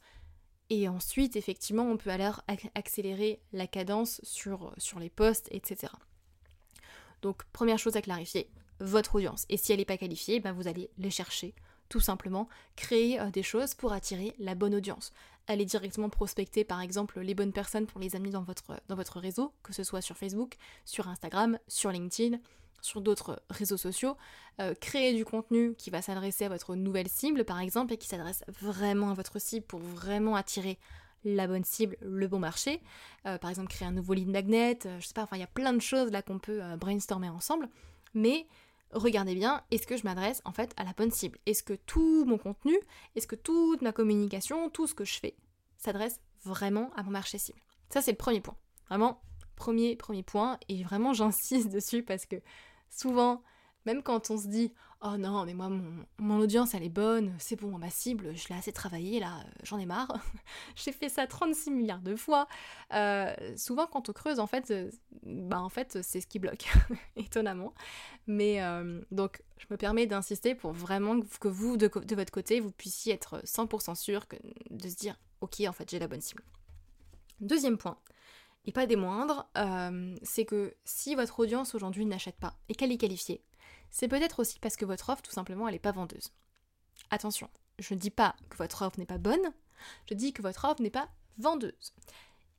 et 0.71 0.89
ensuite 0.89 1.37
effectivement 1.37 1.85
on 1.85 1.97
peut 1.97 2.11
alors 2.11 2.43
accélérer 2.75 3.41
la 3.53 3.67
cadence 3.67 4.21
sur, 4.23 4.73
sur 4.79 4.99
les 4.99 5.11
posts 5.11 5.49
etc. 5.51 5.93
Donc 7.23 7.45
première 7.53 7.79
chose 7.79 7.97
à 7.97 8.03
clarifier, 8.03 8.51
votre 8.81 9.15
audience. 9.17 9.47
Et 9.49 9.57
si 9.57 9.73
elle 9.73 9.79
n'est 9.79 9.85
pas 9.85 9.97
qualifiée, 9.97 10.41
ben, 10.41 10.53
vous 10.53 10.69
allez 10.69 10.91
les 10.99 11.11
chercher 11.11 11.55
tout 11.89 12.01
simplement, 12.01 12.49
créer 12.77 13.21
euh, 13.21 13.31
des 13.31 13.43
choses 13.43 13.75
pour 13.75 13.93
attirer 13.93 14.35
la 14.39 14.55
bonne 14.55 14.75
audience 14.75 15.13
allez 15.47 15.65
directement 15.65 16.09
prospecter 16.09 16.65
par 16.65 16.81
exemple 16.81 17.21
les 17.21 17.35
bonnes 17.35 17.53
personnes 17.53 17.87
pour 17.87 18.01
les 18.01 18.17
amener 18.17 18.31
dans 18.31 18.43
votre, 18.43 19.19
réseau, 19.19 19.53
que 19.63 19.73
ce 19.73 19.85
soit 19.85 20.01
sur 20.01 20.17
Facebook, 20.17 20.57
sur 20.85 21.09
Instagram, 21.09 21.59
sur 21.69 21.91
LinkedIn, 21.91 22.39
sur 22.81 23.01
d'autres 23.01 23.43
réseaux 23.51 23.77
sociaux, 23.77 24.17
euh, 24.61 24.75
créer 24.75 25.15
du 25.15 25.25
contenu 25.25 25.75
qui 25.75 25.91
va 25.91 26.03
s'adresser 26.03 26.45
à 26.45 26.49
votre 26.49 26.75
nouvelle 26.75 27.09
cible 27.09 27.45
par 27.45 27.61
exemple 27.61 27.93
et 27.93 27.97
qui 27.97 28.09
s'adresse 28.09 28.45
vraiment 28.61 29.11
à 29.11 29.15
votre 29.15 29.39
cible 29.39 29.67
pour 29.67 29.81
vraiment 29.81 30.37
attirer 30.37 30.79
la 31.27 31.47
bonne 31.47 31.65
cible, 31.65 31.97
le 32.03 32.29
bon 32.29 32.39
marché. 32.39 32.83
Euh, 33.27 33.39
par 33.39 33.49
exemple, 33.49 33.69
créer 33.69 33.89
un 33.89 33.93
nouveau 33.93 34.13
lead 34.13 34.29
magnet, 34.29 34.79
je 35.01 35.07
sais 35.07 35.15
pas, 35.15 35.23
enfin 35.23 35.37
il 35.37 35.41
y 35.41 35.45
a 35.45 35.49
plein 35.49 35.73
de 35.73 35.81
choses 35.81 36.11
là 36.11 36.21
qu'on 36.21 36.39
peut 36.39 36.61
brainstormer 36.79 37.31
ensemble. 37.31 37.69
Mais 38.13 38.47
regardez 38.93 39.35
bien, 39.35 39.63
est-ce 39.71 39.87
que 39.87 39.97
je 39.97 40.05
m'adresse 40.05 40.43
en 40.45 40.53
fait 40.53 40.73
à 40.77 40.85
la 40.85 40.93
bonne 40.93 41.11
cible? 41.11 41.39
Est-ce 41.47 41.63
que 41.63 41.75
tout 41.75 42.25
mon 42.27 42.39
contenu, 42.39 42.77
est-ce 43.17 43.27
que 43.27 43.37
toute 43.37 43.83
ma 43.83 43.93
communication, 43.93 44.71
tout 44.71 44.87
ce 44.87 44.95
que 44.95 45.05
je 45.05 45.19
fais 45.19 45.37
s'adresse 45.77 46.21
vraiment 46.45 46.91
à 46.95 47.03
mon 47.03 47.11
marché 47.11 47.39
cible? 47.39 47.61
Ça 47.91 48.03
c'est 48.03 48.13
le 48.13 48.17
premier 48.17 48.41
point. 48.41 48.57
Vraiment, 48.89 49.21
premier, 49.57 49.97
premier 49.97 50.23
point. 50.23 50.59
Et 50.69 50.83
vraiment 50.83 51.13
j'insiste 51.15 51.71
dessus 51.71 52.03
parce 52.03 52.27
que 52.27 52.37
souvent, 52.91 53.43
même 53.87 54.03
quand 54.03 54.31
on 54.31 54.39
se 54.39 54.47
dit 54.49 54.73
Oh 55.07 55.19
non, 55.19 55.45
mais 55.45 55.53
moi, 55.53 55.69
mon, 56.19 56.39
audience, 56.39 56.73
elle 56.73 56.83
est 56.83 56.89
bonne, 56.89 57.35
c'est 57.39 57.57
bon, 57.57 57.77
ma 57.77 57.91
cible, 57.91 58.35
je 58.35 58.49
l'ai 58.49 58.55
assez 58.55 58.73
travaillé, 58.73 59.21
là, 59.21 59.41
euh, 59.41 59.51
j'en 59.63 59.79
ai 59.79 59.85
marre. 59.85 60.17
J'ai 60.77 60.93
fait 60.93 61.11
ça 61.11 61.27
36 61.27 61.71
milliards 61.73 62.01
de 62.01 62.17
fois. 62.17 62.49
Euh, 62.95 63.35
souvent, 63.55 63.87
quand 63.87 64.09
on 64.09 64.15
creuse, 64.15 64.41
en 64.41 64.47
fait, 64.47 64.71
euh, 64.71 64.91
bah, 65.27 65.61
en 65.61 65.69
fait, 65.69 66.03
c'est 66.03 66.23
ce 66.23 66.27
qui 66.27 66.39
bloque, 66.39 66.73
étonnamment. 67.17 67.75
Mais 68.27 68.61
donc, 69.11 69.43
je 69.59 69.67
me 69.69 69.77
permets 69.77 70.07
d'insister 70.07 70.55
pour 70.55 70.73
vraiment 70.73 71.21
que 71.39 71.49
vous, 71.49 71.77
de, 71.77 71.89
de, 71.89 72.17
votre 72.17 72.33
côté, 72.33 72.61
vous 72.61 72.73
puissiez 72.73 73.13
être 73.13 73.43
100% 73.45 73.95
sûr 73.97 74.27
que, 74.27 74.37
de 74.71 74.89
se 74.89 74.97
dire 74.97 75.21
Ok, 75.43 75.61
en 75.69 75.73
fait, 75.73 75.91
j'ai 75.91 75.99
la 75.99 76.09
bonne 76.09 76.23
cible. 76.23 76.43
Deuxième 77.41 77.77
point, 77.77 77.99
et 78.65 78.73
pas 78.73 78.87
des 78.87 78.97
moindres, 78.97 79.47
c'est 80.23 80.47
que 80.47 80.75
si 80.87 81.15
votre 81.15 81.41
audience 81.41 81.75
aujourd'hui 81.75 82.07
n'achète 82.07 82.37
pas 82.37 82.57
et 82.71 82.75
qu'elle 82.75 82.91
est 82.93 82.97
qualifiée, 82.97 83.45
c'est 83.95 84.09
peut-être 84.09 84.41
aussi 84.41 84.59
parce 84.59 84.77
que 84.77 84.85
votre 84.85 85.09
offre, 85.09 85.23
tout 85.23 85.31
simplement, 85.31 85.69
elle 85.69 85.75
n'est 85.75 85.79
pas 85.79 85.93
vendeuse. 85.93 86.33
Attention, 87.11 87.49
je 87.79 87.95
ne 87.95 88.01
dis 88.01 88.11
pas 88.11 88.35
que 88.51 88.57
votre 88.57 88.83
offre 88.83 88.99
n'est 88.99 89.07
pas 89.07 89.19
bonne, 89.19 89.53
je 90.11 90.15
dis 90.15 90.33
que 90.33 90.43
votre 90.43 90.65
offre 90.65 90.83
n'est 90.83 90.91
pas 90.91 91.09
vendeuse. 91.39 91.95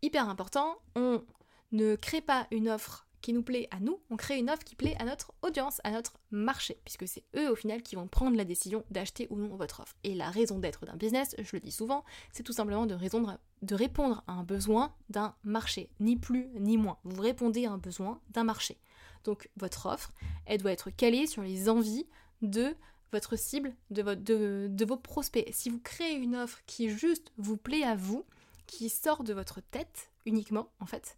Hyper 0.02 0.30
important, 0.30 0.78
on 0.96 1.26
ne 1.74 1.98
crée 1.98 2.22
pas 2.22 2.48
une 2.52 2.70
offre 2.70 3.06
qui 3.20 3.34
nous 3.34 3.44
plaît 3.44 3.68
à 3.72 3.82
nous, 3.82 4.00
on 4.10 4.16
crée 4.16 4.38
une 4.38 4.50
offre 4.50 4.64
qui 4.64 4.76
plaît 4.76 4.96
à 4.98 5.04
notre 5.04 5.34
audience, 5.42 5.82
à 5.84 5.92
notre 5.92 6.14
marché, 6.32 6.80
puisque 6.86 7.06
c'est 7.06 7.26
eux 7.36 7.52
au 7.52 7.56
final 7.56 7.84
qui 7.84 7.98
vont 7.98 8.08
prendre 8.08 8.38
la 8.38 8.46
décision 8.46 8.86
d'acheter 8.90 9.28
ou 9.30 9.36
non 9.36 9.58
votre 9.58 9.82
offre. 9.82 9.98
Et 10.06 10.16
la 10.16 10.30
raison 10.30 10.58
d'être 10.60 10.86
d'un 10.86 10.96
business, 10.96 11.36
je 11.38 11.50
le 11.52 11.60
dis 11.60 11.72
souvent, 11.72 12.06
c'est 12.32 12.44
tout 12.44 12.54
simplement 12.54 12.86
de, 12.86 12.96
de 12.96 13.76
répondre 13.76 14.24
à 14.28 14.32
un 14.32 14.44
besoin 14.44 14.96
d'un 15.10 15.36
marché, 15.44 15.90
ni 16.00 16.16
plus 16.16 16.48
ni 16.60 16.78
moins. 16.78 16.98
Vous 17.04 17.22
répondez 17.22 17.66
à 17.66 17.74
un 17.74 17.78
besoin 17.78 18.22
d'un 18.30 18.46
marché. 18.46 18.78
Donc 19.26 19.50
votre 19.58 19.88
offre, 19.88 20.14
elle 20.46 20.62
doit 20.62 20.72
être 20.72 20.92
calée 20.92 21.28
sur 21.28 21.42
les 21.42 21.68
envies 21.68 22.08
de 22.42 22.76
votre 23.12 23.36
cible, 23.36 23.76
de, 23.90 24.86
vos 24.86 24.98
prospects. 24.98 25.50
Si 25.52 25.70
vous 25.70 25.80
créez 25.80 26.16
une 26.16 26.36
offre 26.36 26.62
qui 26.66 26.90
juste 26.90 27.32
vous 27.38 27.58
plaît 27.58 27.84
à 27.84 27.96
vous, 27.96 28.26
qui 28.68 28.90
sort 28.90 29.24
de 29.24 29.34
votre 29.34 29.62
tête 29.62 30.12
uniquement, 30.26 30.72
en 30.80 30.86
fait, 30.86 31.18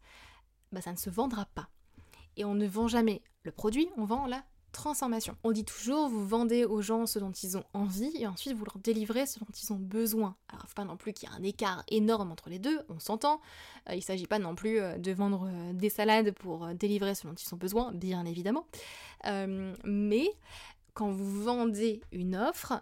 bah 0.72 0.82
ça 0.82 0.92
ne 0.92 0.98
se 0.98 1.10
vendra 1.10 1.46
pas. 1.46 1.70
Et 2.36 2.46
on 2.46 2.56
ne 2.56 2.68
vend 2.68 2.88
jamais 2.88 3.22
le 3.44 3.52
produit, 3.52 3.90
on 3.98 4.06
vend 4.06 4.26
la 4.26 4.44
On 5.44 5.52
dit 5.52 5.66
toujours, 5.66 6.08
vous 6.08 6.26
vendez 6.26 6.66
aux 6.66 6.82
gens 6.82 7.06
ce 7.06 7.20
dont 7.20 7.32
ils 7.32 7.58
ont 7.58 7.64
envie 7.74 8.12
et 8.18 8.28
ensuite 8.28 8.54
vous 8.54 8.66
leur 8.66 8.78
délivrez 8.78 9.26
ce 9.26 9.40
dont 9.40 9.48
ils 9.62 9.74
ont 9.74 9.78
besoin. 9.78 10.36
Alors, 10.50 10.68
faut 10.68 10.76
pas 10.76 10.86
non 10.86 10.98
plus 10.98 11.14
qu'il 11.14 11.30
y 11.30 11.32
ait 11.32 11.36
un 11.36 11.44
écart 11.44 11.84
énorme 11.90 12.32
entre 12.32 12.50
les 12.50 12.60
deux, 12.60 12.80
on 12.90 13.00
s'entend. 13.00 13.42
Euh, 13.90 13.94
il 13.94 13.98
ne 13.98 14.02
s'agit 14.02 14.28
pas 14.28 14.40
non 14.40 14.56
plus 14.56 14.80
euh, 14.80 14.98
de 14.98 15.12
vendre 15.12 15.48
euh, 15.48 15.74
des 15.74 15.90
salades 15.90 16.32
pour 16.32 16.68
délivrer 16.68 17.16
ce 17.16 17.28
dont 17.28 17.34
ils 17.34 17.54
ont 17.54 17.58
besoin, 17.58 17.92
bien 17.92 18.26
évidemment. 18.26 18.68
mais 19.84 20.30
quand 20.94 21.12
vous 21.12 21.44
vendez 21.44 22.02
une 22.12 22.36
offre, 22.36 22.82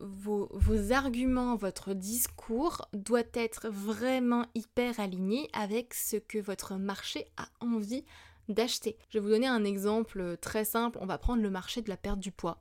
vos, 0.00 0.48
vos, 0.52 0.92
arguments, 0.92 1.56
votre 1.56 1.94
discours 1.94 2.86
doit 2.92 3.22
être 3.32 3.68
vraiment 3.68 4.44
hyper 4.54 5.00
aligné 5.00 5.48
avec 5.52 5.94
ce 5.94 6.16
que 6.16 6.38
votre 6.38 6.76
marché 6.76 7.26
a 7.36 7.48
envie 7.60 8.04
d'acheter. 8.48 8.96
Je 9.10 9.18
vais 9.18 9.24
vous 9.24 9.30
donner 9.30 9.46
un 9.46 9.64
exemple 9.64 10.36
très 10.40 10.64
simple, 10.64 10.98
on 11.00 11.06
va 11.06 11.18
prendre 11.18 11.42
le 11.42 11.50
marché 11.50 11.82
de 11.82 11.88
la 11.88 11.96
perte 11.96 12.20
du 12.20 12.32
poids. 12.32 12.58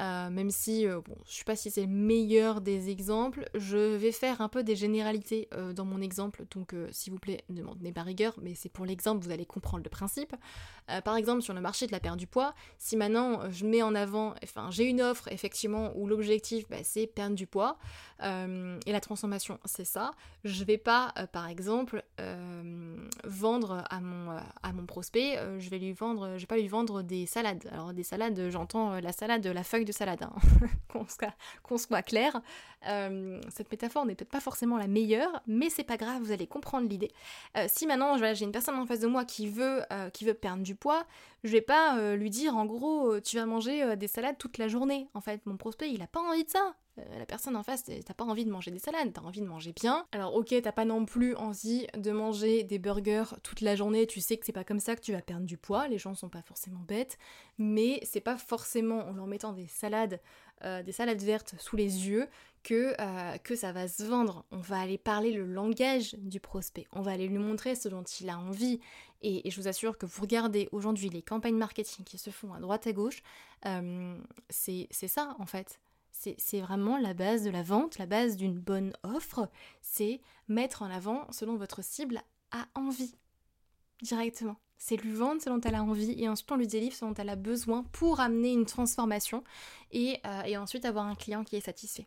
Euh, 0.00 0.30
même 0.30 0.50
si, 0.50 0.86
euh, 0.86 1.00
bon, 1.04 1.14
je 1.26 1.34
sais 1.34 1.44
pas 1.44 1.56
si 1.56 1.70
c'est 1.70 1.82
le 1.82 1.88
meilleur 1.88 2.62
des 2.62 2.88
exemples, 2.88 3.48
je 3.54 3.96
vais 3.96 4.12
faire 4.12 4.40
un 4.40 4.48
peu 4.48 4.62
des 4.62 4.74
généralités 4.74 5.48
euh, 5.54 5.74
dans 5.74 5.84
mon 5.84 6.00
exemple, 6.00 6.44
donc 6.54 6.74
s'il 6.90 7.12
vous 7.12 7.18
plaît, 7.18 7.44
ne 7.50 7.62
m'en 7.62 7.74
tenez 7.74 7.92
pas 7.92 8.02
rigueur, 8.02 8.34
mais 8.40 8.54
c'est 8.54 8.70
pour 8.70 8.86
l'exemple, 8.86 9.24
vous 9.24 9.30
allez 9.30 9.44
comprendre 9.44 9.84
le 9.84 9.90
principe. 9.90 10.34
par 11.04 11.16
exemple, 11.16 11.42
sur 11.42 11.54
le 11.54 11.60
marché 11.60 11.86
de 11.86 11.92
la 11.92 12.00
perte 12.00 12.18
du 12.18 12.26
poids, 12.26 12.54
si 12.78 12.96
maintenant 12.96 13.50
je 13.50 13.66
mets 13.66 13.82
en 13.82 13.94
avant, 13.94 14.34
enfin 14.42 14.70
j'ai 14.70 14.84
une 14.84 15.02
offre 15.02 15.28
effectivement 15.28 15.92
où 15.94 16.06
l'objectif 16.06 16.68
bah, 16.68 16.78
c'est 16.82 17.06
perdre 17.06 17.36
du 17.36 17.46
poids, 17.46 17.78
et 18.20 18.92
la 18.92 19.00
transformation 19.00 19.58
c'est 19.64 19.84
ça, 19.84 20.12
je 20.44 20.64
vais 20.64 20.78
pas, 20.78 21.12
par 21.32 21.48
exemple, 21.48 22.02
vendre 23.24 23.84
à 23.90 24.00
mon, 24.00 24.36
à 24.62 24.72
mon 24.72 24.86
prospect, 24.86 25.38
je 25.58 25.68
vais 25.68 25.78
vais 25.78 26.46
pas 26.46 26.56
lui 26.56 26.68
vendre 26.68 27.02
des 27.02 27.26
salades. 27.26 27.68
Alors 27.72 27.92
des 27.92 28.04
salades, 28.04 28.48
j'entends 28.50 29.00
la 29.00 29.12
salade, 29.12 29.46
la 29.46 29.64
feuille 29.64 29.81
de 29.84 29.92
salade, 29.92 30.22
hein. 30.22 30.32
qu'on 31.62 31.78
soit, 31.78 32.02
clair. 32.02 32.40
Euh, 32.88 33.40
cette 33.48 33.70
métaphore 33.70 34.06
n'est 34.06 34.14
peut-être 34.14 34.30
pas 34.30 34.40
forcément 34.40 34.76
la 34.76 34.86
meilleure, 34.86 35.42
mais 35.46 35.70
c'est 35.70 35.84
pas 35.84 35.96
grave, 35.96 36.22
vous 36.22 36.32
allez 36.32 36.46
comprendre 36.46 36.88
l'idée. 36.88 37.10
Euh, 37.56 37.66
si 37.68 37.86
maintenant 37.86 38.16
j'ai 38.16 38.44
une 38.44 38.52
personne 38.52 38.74
en 38.76 38.86
face 38.86 39.00
de 39.00 39.06
moi 39.06 39.24
qui 39.24 39.48
veut, 39.48 39.82
euh, 39.92 40.10
qui 40.10 40.24
veut 40.24 40.34
perdre 40.34 40.62
du 40.62 40.74
poids, 40.74 41.04
je 41.44 41.52
vais 41.52 41.60
pas 41.60 42.14
lui 42.14 42.30
dire 42.30 42.56
en 42.56 42.66
gros 42.66 43.20
tu 43.20 43.36
vas 43.36 43.46
manger 43.46 43.96
des 43.96 44.08
salades 44.08 44.38
toute 44.38 44.58
la 44.58 44.68
journée. 44.68 45.08
En 45.14 45.20
fait, 45.20 45.44
mon 45.46 45.56
prospect 45.56 45.90
il 45.90 46.02
a 46.02 46.06
pas 46.06 46.20
envie 46.20 46.44
de 46.44 46.50
ça. 46.50 46.74
La 46.96 47.24
personne 47.24 47.56
en 47.56 47.62
face, 47.62 47.84
t'as 47.84 48.14
pas 48.14 48.24
envie 48.24 48.44
de 48.44 48.50
manger 48.50 48.70
des 48.70 48.78
salades, 48.78 49.12
t'as 49.14 49.22
envie 49.22 49.40
de 49.40 49.46
manger 49.46 49.72
bien. 49.72 50.06
Alors 50.12 50.34
ok, 50.34 50.54
t'as 50.62 50.72
pas 50.72 50.84
non 50.84 51.06
plus 51.06 51.34
envie 51.36 51.86
de 51.96 52.10
manger 52.10 52.64
des 52.64 52.78
burgers 52.78 53.34
toute 53.42 53.62
la 53.62 53.76
journée, 53.76 54.06
tu 54.06 54.20
sais 54.20 54.36
que 54.36 54.44
c'est 54.44 54.52
pas 54.52 54.64
comme 54.64 54.80
ça 54.80 54.94
que 54.94 55.00
tu 55.00 55.12
vas 55.12 55.22
perdre 55.22 55.46
du 55.46 55.56
poids, 55.56 55.88
les 55.88 55.98
gens 55.98 56.14
sont 56.14 56.28
pas 56.28 56.42
forcément 56.42 56.80
bêtes, 56.80 57.18
mais 57.56 58.00
c'est 58.02 58.20
pas 58.20 58.36
forcément 58.36 59.08
en 59.08 59.12
leur 59.12 59.26
mettant 59.26 59.52
des 59.52 59.68
salades, 59.68 60.20
euh, 60.64 60.82
des 60.82 60.92
salades 60.92 61.22
vertes 61.22 61.54
sous 61.58 61.76
les 61.76 62.08
yeux 62.08 62.28
que, 62.62 62.94
euh, 63.00 63.38
que 63.38 63.56
ça 63.56 63.72
va 63.72 63.88
se 63.88 64.04
vendre. 64.04 64.44
On 64.50 64.60
va 64.60 64.80
aller 64.80 64.98
parler 64.98 65.32
le 65.32 65.46
langage 65.46 66.14
du 66.18 66.40
prospect, 66.40 66.86
on 66.92 67.00
va 67.00 67.12
aller 67.12 67.26
lui 67.26 67.38
montrer 67.38 67.74
ce 67.74 67.88
dont 67.88 68.04
il 68.04 68.28
a 68.28 68.38
envie. 68.38 68.80
Et, 69.22 69.48
je 69.50 69.60
vous 69.60 69.68
assure 69.68 69.96
que 69.96 70.04
vous 70.04 70.22
regardez 70.22 70.68
aujourd'hui 70.72 71.08
les 71.08 71.22
campagnes 71.22 71.56
marketing 71.56 72.04
qui 72.04 72.18
se 72.18 72.30
font 72.30 72.52
à 72.52 72.60
droite 72.60 72.86
à 72.86 72.92
gauche, 72.92 73.22
euh, 73.66 74.18
c'est 74.50 74.88
ça 74.92 75.34
en 75.38 75.46
fait. 75.46 75.80
C'est 76.38 76.60
vraiment 76.60 76.98
la 76.98 77.14
base 77.14 77.42
de 77.42 77.50
la 77.50 77.62
vente, 77.62 77.98
la 77.98 78.06
base 78.06 78.36
d'une 78.36 78.58
bonne 78.58 78.92
offre, 79.02 79.48
c'est 79.80 80.20
mettre 80.48 80.82
en 80.82 80.90
avant 80.90 81.26
ce 81.30 81.44
dont 81.44 81.56
votre 81.56 81.82
cible 81.82 82.22
a 82.50 82.66
envie 82.74 83.14
directement 84.02 84.56
c'est 84.82 84.96
lui 84.96 85.12
vendre 85.12 85.40
ce 85.40 85.48
dont 85.48 85.60
elle 85.60 85.76
a 85.76 85.84
envie 85.84 86.20
et 86.20 86.28
ensuite 86.28 86.50
on 86.50 86.56
lui 86.56 86.66
délivre 86.66 86.92
ce 86.92 87.04
dont 87.04 87.14
elle 87.14 87.28
a 87.28 87.36
besoin 87.36 87.84
pour 87.92 88.18
amener 88.18 88.52
une 88.52 88.66
transformation 88.66 89.44
et, 89.92 90.18
euh, 90.26 90.42
et 90.42 90.56
ensuite 90.56 90.84
avoir 90.84 91.06
un 91.06 91.14
client 91.14 91.44
qui 91.44 91.54
est 91.54 91.60
satisfait. 91.60 92.04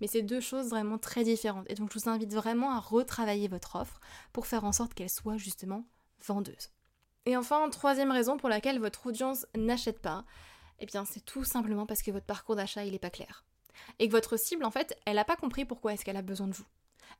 Mais 0.00 0.06
c'est 0.06 0.22
deux 0.22 0.40
choses 0.40 0.70
vraiment 0.70 0.96
très 0.96 1.22
différentes 1.22 1.66
et 1.68 1.74
donc 1.74 1.92
je 1.92 1.98
vous 1.98 2.08
invite 2.08 2.32
vraiment 2.32 2.70
à 2.70 2.80
retravailler 2.80 3.46
votre 3.46 3.76
offre 3.76 4.00
pour 4.32 4.46
faire 4.46 4.64
en 4.64 4.72
sorte 4.72 4.94
qu'elle 4.94 5.10
soit 5.10 5.36
justement 5.36 5.84
vendeuse. 6.26 6.70
Et 7.26 7.36
enfin, 7.36 7.68
troisième 7.68 8.10
raison 8.10 8.38
pour 8.38 8.48
laquelle 8.48 8.78
votre 8.78 9.06
audience 9.06 9.44
n'achète 9.54 10.00
pas, 10.00 10.24
eh 10.78 10.86
bien 10.86 11.04
c'est 11.04 11.24
tout 11.24 11.44
simplement 11.44 11.86
parce 11.86 12.02
que 12.02 12.10
votre 12.10 12.26
parcours 12.26 12.56
d'achat 12.56 12.84
il 12.84 12.92
n'est 12.92 12.98
pas 12.98 13.10
clair. 13.10 13.44
Et 13.98 14.08
que 14.08 14.12
votre 14.12 14.36
cible 14.36 14.64
en 14.64 14.70
fait, 14.70 14.98
elle 15.04 15.16
n'a 15.16 15.24
pas 15.24 15.36
compris 15.36 15.64
pourquoi 15.64 15.94
est-ce 15.94 16.04
qu'elle 16.04 16.16
a 16.16 16.22
besoin 16.22 16.48
de 16.48 16.54
vous. 16.54 16.66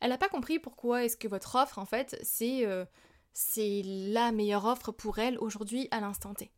Elle 0.00 0.10
n'a 0.10 0.18
pas 0.18 0.28
compris 0.28 0.58
pourquoi 0.58 1.04
est-ce 1.04 1.16
que 1.16 1.28
votre 1.28 1.54
offre 1.56 1.78
en 1.78 1.86
fait 1.86 2.18
c'est... 2.22 2.66
Euh, 2.66 2.84
c'est 3.38 3.82
la 3.84 4.32
meilleure 4.32 4.64
offre 4.64 4.92
pour 4.92 5.18
elle 5.18 5.38
aujourd'hui 5.40 5.88
à 5.90 6.00
l'instant 6.00 6.32
T. 6.32 6.50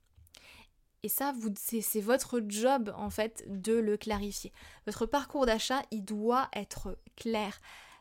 Et 1.03 1.09
ça, 1.09 1.35
c'est 1.65 2.01
votre 2.01 2.41
job 2.47 2.95
en 2.97 3.11
fait 3.11 3.45
de 3.49 3.73
le 3.73 3.97
clarifier. 3.97 4.53
Votre 4.87 5.05
parcours 5.05 5.45
d'achat, 5.45 5.83
il 5.91 6.05
doit 6.05 6.49
être 6.53 6.97
clair. 7.17 7.61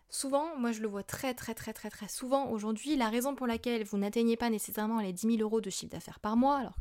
Souvent, 0.09 0.55
moi 0.57 0.71
je 0.71 0.81
le 0.81 0.87
vois 0.87 1.01
très 1.01 1.33
très 1.33 1.55
très 1.55 1.73
très 1.73 1.89
très 1.89 2.07
souvent 2.07 2.51
aujourd'hui, 2.51 2.95
la 2.95 3.09
raison 3.09 3.33
pour 3.33 3.47
laquelle 3.47 3.83
vous 3.83 3.97
n'atteignez 3.97 4.37
pas 4.37 4.51
nécessairement 4.51 5.01
les 5.01 5.11
10 5.11 5.37
000 5.37 5.41
euros 5.41 5.59
de 5.59 5.71
chiffre 5.71 5.91
d'affaires 5.91 6.19
par 6.19 6.37
mois, 6.37 6.57
alors 6.57 6.77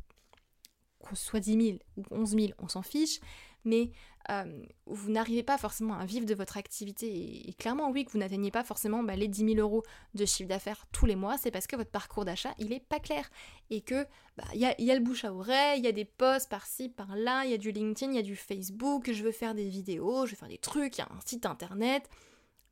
qu'on 1.01 1.15
soit 1.15 1.41
10 1.41 1.67
000 1.67 1.79
ou 1.97 2.03
11 2.11 2.31
000, 2.31 2.47
on 2.59 2.69
s'en 2.69 2.83
fiche, 2.83 3.21
mais 3.65 3.91
euh, 4.31 4.65
vous 4.87 5.11
n'arrivez 5.11 5.43
pas 5.43 5.59
forcément 5.59 5.95
à 5.95 6.05
vivre 6.05 6.27
de 6.27 6.35
votre 6.35 6.57
activité. 6.57 7.49
Et, 7.49 7.53
clairement, 7.55 7.91
oui, 7.91 8.05
que 8.05 8.13
vous 8.13 8.19
n'atteignez 8.19 8.51
pas 8.51 8.65
forcément 8.65 9.03
bah, 9.03 9.15
les 9.15 9.29
10 9.29 9.55
000 9.55 9.59
euros 9.59 9.83
de 10.15 10.25
chiffre 10.25 10.49
d'affaires 10.49 10.87
tous 10.93 11.07
les 11.07 11.17
mois, 11.17 11.39
c'est 11.39 11.51
parce 11.51 11.67
que 11.67 11.77
votre 11.77 11.91
parcours 11.91 12.25
d'achat, 12.25 12.55
il 12.59 12.73
est 12.73 12.81
pas 12.81 12.99
clair. 12.99 13.29
Et 13.71 13.83
que 13.83 14.07
bah, 14.37 14.45
y, 14.55 14.65
a, 14.65 14.95
le 14.95 15.01
bouche 15.01 15.25
à 15.25 15.33
oreille, 15.33 15.81
il 15.81 15.85
y 15.85 15.89
a 15.89 15.93
des 15.93 16.05
posts 16.05 16.49
par-ci, 16.49 16.89
par-là, 16.89 17.45
il 17.45 17.51
y 17.51 17.55
a 17.55 17.59
du 17.59 17.71
LinkedIn, 17.71 18.13
il 18.13 18.17
y 18.17 18.21
a 18.21 18.23
du 18.23 18.37
Facebook, 18.37 19.11
je 19.13 19.23
veux 19.23 19.33
faire 19.33 19.55
des 19.55 19.69
vidéos, 19.69 20.27
je 20.27 20.33
veux 20.33 20.37
faire 20.37 20.49
des 20.49 20.59
trucs, 20.59 20.99
il 20.99 21.01
y 21.01 21.05
a 21.05 21.09
un 21.11 21.21
site 21.25 21.47
internet. 21.47 22.09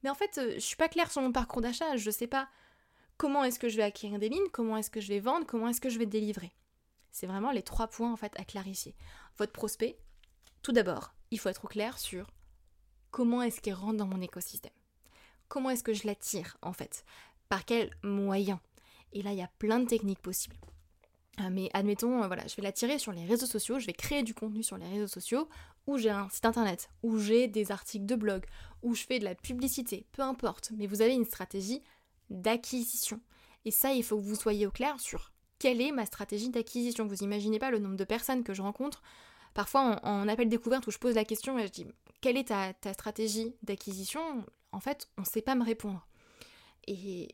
Mais 0.03 0.11
en 0.11 0.15
fait, 0.15 0.39
euh, 0.39 0.55
je 0.55 0.61
suis 0.61 0.77
pas 0.77 0.89
claire 0.89 1.11
sur 1.11 1.23
mon 1.23 1.33
parcours 1.33 1.63
d'achat, 1.63 1.97
je 1.97 2.11
sais 2.11 2.27
pas 2.27 2.49
comment 3.17 3.45
est-ce 3.45 3.59
que 3.59 3.69
je 3.69 3.77
vais 3.77 3.83
acquérir 3.83 4.19
des 4.19 4.29
lignes, 4.29 4.49
comment 4.53 4.77
est-ce 4.77 4.91
que 4.91 5.01
je 5.01 5.09
vais 5.09 5.21
vendre, 5.21 5.47
comment 5.47 5.69
est-ce 5.69 5.81
que 5.81 5.89
je 5.89 5.99
vais 5.99 6.07
délivrer. 6.07 6.53
C'est 7.15 7.29
vraiment 7.29 7.53
les 7.53 7.63
trois 7.63 7.87
points 7.87 8.13
en 8.13 8.17
fait 8.17 8.33
à 8.41 8.45
clarifier. 8.45 8.97
Votre 9.39 9.53
prospect, 9.53 9.97
tout 10.63 10.73
d'abord, 10.73 11.15
il 11.31 11.39
faut 11.39 11.49
être 11.49 11.65
au 11.65 11.69
clair 11.69 11.97
sur 11.97 12.27
comment 13.13 13.41
est-ce 13.41 13.61
qu'il 13.61 13.73
rentre 13.73 13.99
dans 13.99 14.09
mon 14.09 14.21
écosystème. 14.21 14.73
Comment 15.47 15.71
est-ce 15.71 15.85
que 15.85 15.95
je 15.95 16.09
l'attire 16.09 16.59
en 16.61 16.73
fait? 16.73 17.05
Par 17.49 17.65
quels 17.65 17.97
moyens? 18.03 18.59
Et 19.13 19.23
là, 19.23 19.31
il 19.31 19.39
y 19.39 19.43
a 19.43 19.51
plein 19.61 19.79
de 19.79 19.87
techniques 19.87 20.23
possibles. 20.23 20.57
Euh, 21.39 21.51
mais 21.53 21.71
admettons, 21.73 22.21
euh, 22.21 22.27
voilà, 22.27 22.49
je 22.49 22.57
vais 22.57 22.63
l'attirer 22.63 22.99
sur 22.99 23.13
les 23.13 23.25
réseaux 23.25 23.47
sociaux, 23.47 23.79
je 23.79 23.87
vais 23.87 23.93
créer 23.93 24.25
du 24.25 24.35
contenu 24.35 24.65
sur 24.65 24.77
les 24.77 24.89
réseaux 24.89 25.07
sociaux, 25.07 25.49
où 25.87 25.99
j'ai 25.99 26.11
un 26.11 26.29
site 26.31 26.47
internet, 26.47 26.91
où 27.05 27.17
j'ai 27.19 27.47
des 27.47 27.71
articles 27.71 28.07
de 28.07 28.17
blog, 28.17 28.45
où 28.83 28.97
je 28.97 29.05
fais 29.05 29.21
de 29.21 29.25
la 29.25 29.37
publicité, 29.37 30.05
peu 30.11 30.23
importe, 30.23 30.73
mais 30.77 30.89
vous 30.89 31.01
avez 31.01 31.15
une 31.15 31.25
stratégie 31.25 31.81
d'acquisition. 32.29 33.21
Et 33.65 33.71
ça, 33.71 33.93
il 33.93 34.03
faut 34.03 34.17
que 34.17 34.25
vous 34.25 34.35
soyez 34.35 34.67
au 34.67 34.73
clair 34.73 34.99
sur 34.99 35.31
quelle 35.65 35.81
est 35.81 35.93
ma 35.93 36.05
stratégie 36.05 36.51
d'acquisition. 36.51 37.07
Vous 37.07 37.23
imaginez 37.23 37.59
pas 37.59 37.71
le 37.71 37.79
nombre 37.79 37.97
de 37.97 38.05
personnes 38.05 38.45
que 38.45 38.53
je 38.53 38.61
rencontre. 38.61 39.03
Parfois, 39.55 39.99
en, 40.03 40.29
appel 40.29 40.51
découverte 40.51 40.87
où 40.87 40.91
je 40.91 40.99
pose 40.99 41.15
la 41.15 41.25
question 41.25 41.59
et 41.59 41.67
je 41.67 41.73
dis 41.73 41.87
quelle 42.21 42.37
est 42.37 42.49
ta, 42.49 42.75
stratégie 42.93 43.55
d'acquisition? 43.63 44.21
En 44.73 44.81
fait, 44.81 45.09
on 45.17 45.23
ne 45.23 45.27
sait 45.27 45.41
pas 45.41 45.55
me 45.55 45.65
répondre. 45.65 46.07
Et, 46.87 47.29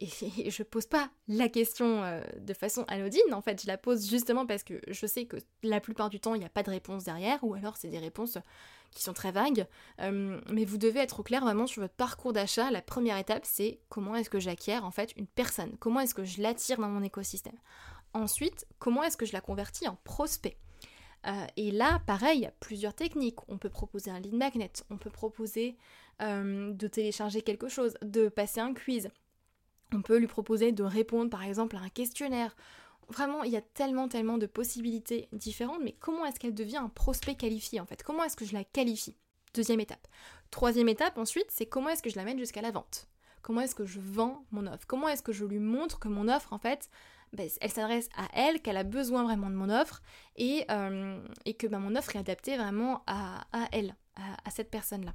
je 0.48 0.62
pose 0.62 0.86
pas 0.86 1.10
la 1.26 1.48
question 1.48 2.04
euh, 2.04 2.22
de 2.38 2.54
façon 2.54 2.84
anodine, 2.86 3.34
en 3.34 3.42
fait, 3.42 3.62
je 3.62 3.66
la 3.66 3.76
pose 3.76 4.08
justement 4.08 4.46
parce 4.46 4.62
que 4.62 4.80
je 4.86 5.06
sais 5.06 5.24
que 5.24 5.38
la 5.64 5.80
plupart 5.80 6.08
du 6.08 6.20
temps, 6.20 6.36
il 6.36 6.38
n'y 6.38 6.44
a 6.44 6.50
pas 6.50 6.62
de 6.62 6.70
réponse 6.70 7.02
derrière, 7.02 7.42
ou 7.42 7.54
alors 7.54 7.76
c'est 7.76 7.88
des 7.88 7.98
réponses 7.98 8.38
qui 8.92 9.02
sont 9.02 9.12
très 9.12 9.32
vagues. 9.32 9.66
Euh, 10.02 10.40
mais 10.52 10.64
vous 10.64 10.78
devez 10.78 11.00
être 11.00 11.18
au 11.18 11.22
clair 11.24 11.42
vraiment 11.42 11.66
sur 11.66 11.82
votre 11.82 11.94
parcours 11.94 12.32
d'achat. 12.32 12.70
La 12.70 12.80
première 12.80 13.18
étape, 13.18 13.44
c'est 13.44 13.80
comment 13.88 14.14
est-ce 14.14 14.30
que 14.30 14.38
j'acquiers 14.38 14.78
en 14.78 14.92
fait 14.92 15.12
une 15.16 15.26
personne? 15.26 15.76
Comment 15.80 15.98
est-ce 15.98 16.14
que 16.14 16.22
je 16.22 16.40
l'attire 16.40 16.78
dans 16.78 16.88
mon 16.88 17.02
écosystème? 17.02 17.58
Ensuite, 18.12 18.66
comment 18.78 19.02
est-ce 19.02 19.16
que 19.16 19.26
je 19.26 19.32
la 19.32 19.40
convertis 19.40 19.88
en 19.88 19.96
prospect 20.04 20.56
euh, 21.26 21.46
et 21.58 21.70
là, 21.70 22.00
pareil, 22.06 22.38
il 22.38 22.42
y 22.44 22.46
a 22.46 22.52
plusieurs 22.60 22.94
techniques. 22.94 23.40
On 23.48 23.58
peut 23.58 23.68
proposer 23.68 24.10
un 24.10 24.20
lead 24.20 24.32
magnet, 24.32 24.72
on 24.88 24.96
peut 24.96 25.10
proposer 25.10 25.76
de 26.18 26.86
télécharger 26.86 27.40
quelque 27.40 27.68
chose, 27.68 27.94
de 28.02 28.28
passer 28.28 28.60
un 28.60 28.74
quiz, 28.74 29.10
on 29.92 30.02
peut 30.02 30.18
lui 30.18 30.26
proposer 30.26 30.72
de 30.72 30.82
répondre 30.82 31.30
par 31.30 31.42
exemple 31.42 31.76
à 31.76 31.80
un 31.80 31.88
questionnaire. 31.88 32.56
Vraiment, 33.08 33.42
il 33.42 33.50
y 33.50 33.56
a 33.56 33.60
tellement, 33.60 34.08
tellement 34.08 34.38
de 34.38 34.46
possibilités 34.46 35.28
différentes, 35.32 35.80
mais 35.82 35.96
comment 35.98 36.24
est-ce 36.24 36.38
qu'elle 36.38 36.54
devient 36.54 36.76
un 36.76 36.88
prospect 36.88 37.34
qualifié 37.34 37.80
en 37.80 37.86
fait? 37.86 38.02
Comment 38.02 38.22
est-ce 38.22 38.36
que 38.36 38.44
je 38.44 38.54
la 38.54 38.64
qualifie? 38.64 39.16
Deuxième 39.52 39.80
étape. 39.80 40.06
Troisième 40.52 40.88
étape 40.88 41.18
ensuite, 41.18 41.50
c'est 41.50 41.66
comment 41.66 41.88
est-ce 41.88 42.02
que 42.02 42.10
je 42.10 42.16
l'amène 42.16 42.38
jusqu'à 42.38 42.62
la 42.62 42.70
vente? 42.70 43.08
Comment 43.42 43.62
est-ce 43.62 43.74
que 43.74 43.86
je 43.86 43.98
vends 43.98 44.44
mon 44.52 44.66
offre? 44.66 44.86
Comment 44.86 45.08
est-ce 45.08 45.22
que 45.22 45.32
je 45.32 45.44
lui 45.44 45.58
montre 45.58 45.98
que 45.98 46.08
mon 46.08 46.28
offre 46.28 46.52
en 46.52 46.58
fait, 46.58 46.88
ben, 47.32 47.48
elle 47.60 47.70
s'adresse 47.70 48.08
à 48.16 48.26
elle, 48.34 48.60
qu'elle 48.60 48.76
a 48.76 48.84
besoin 48.84 49.22
vraiment 49.22 49.50
de 49.50 49.54
mon 49.54 49.70
offre 49.70 50.02
et, 50.36 50.64
euh, 50.70 51.24
et 51.44 51.54
que 51.54 51.66
ben, 51.66 51.78
mon 51.78 51.94
offre 51.94 52.16
est 52.16 52.18
adaptée 52.18 52.56
vraiment 52.56 53.02
à, 53.06 53.46
elle, 53.72 53.94
à 54.16 54.50
cette 54.50 54.70
personne-là. 54.70 55.14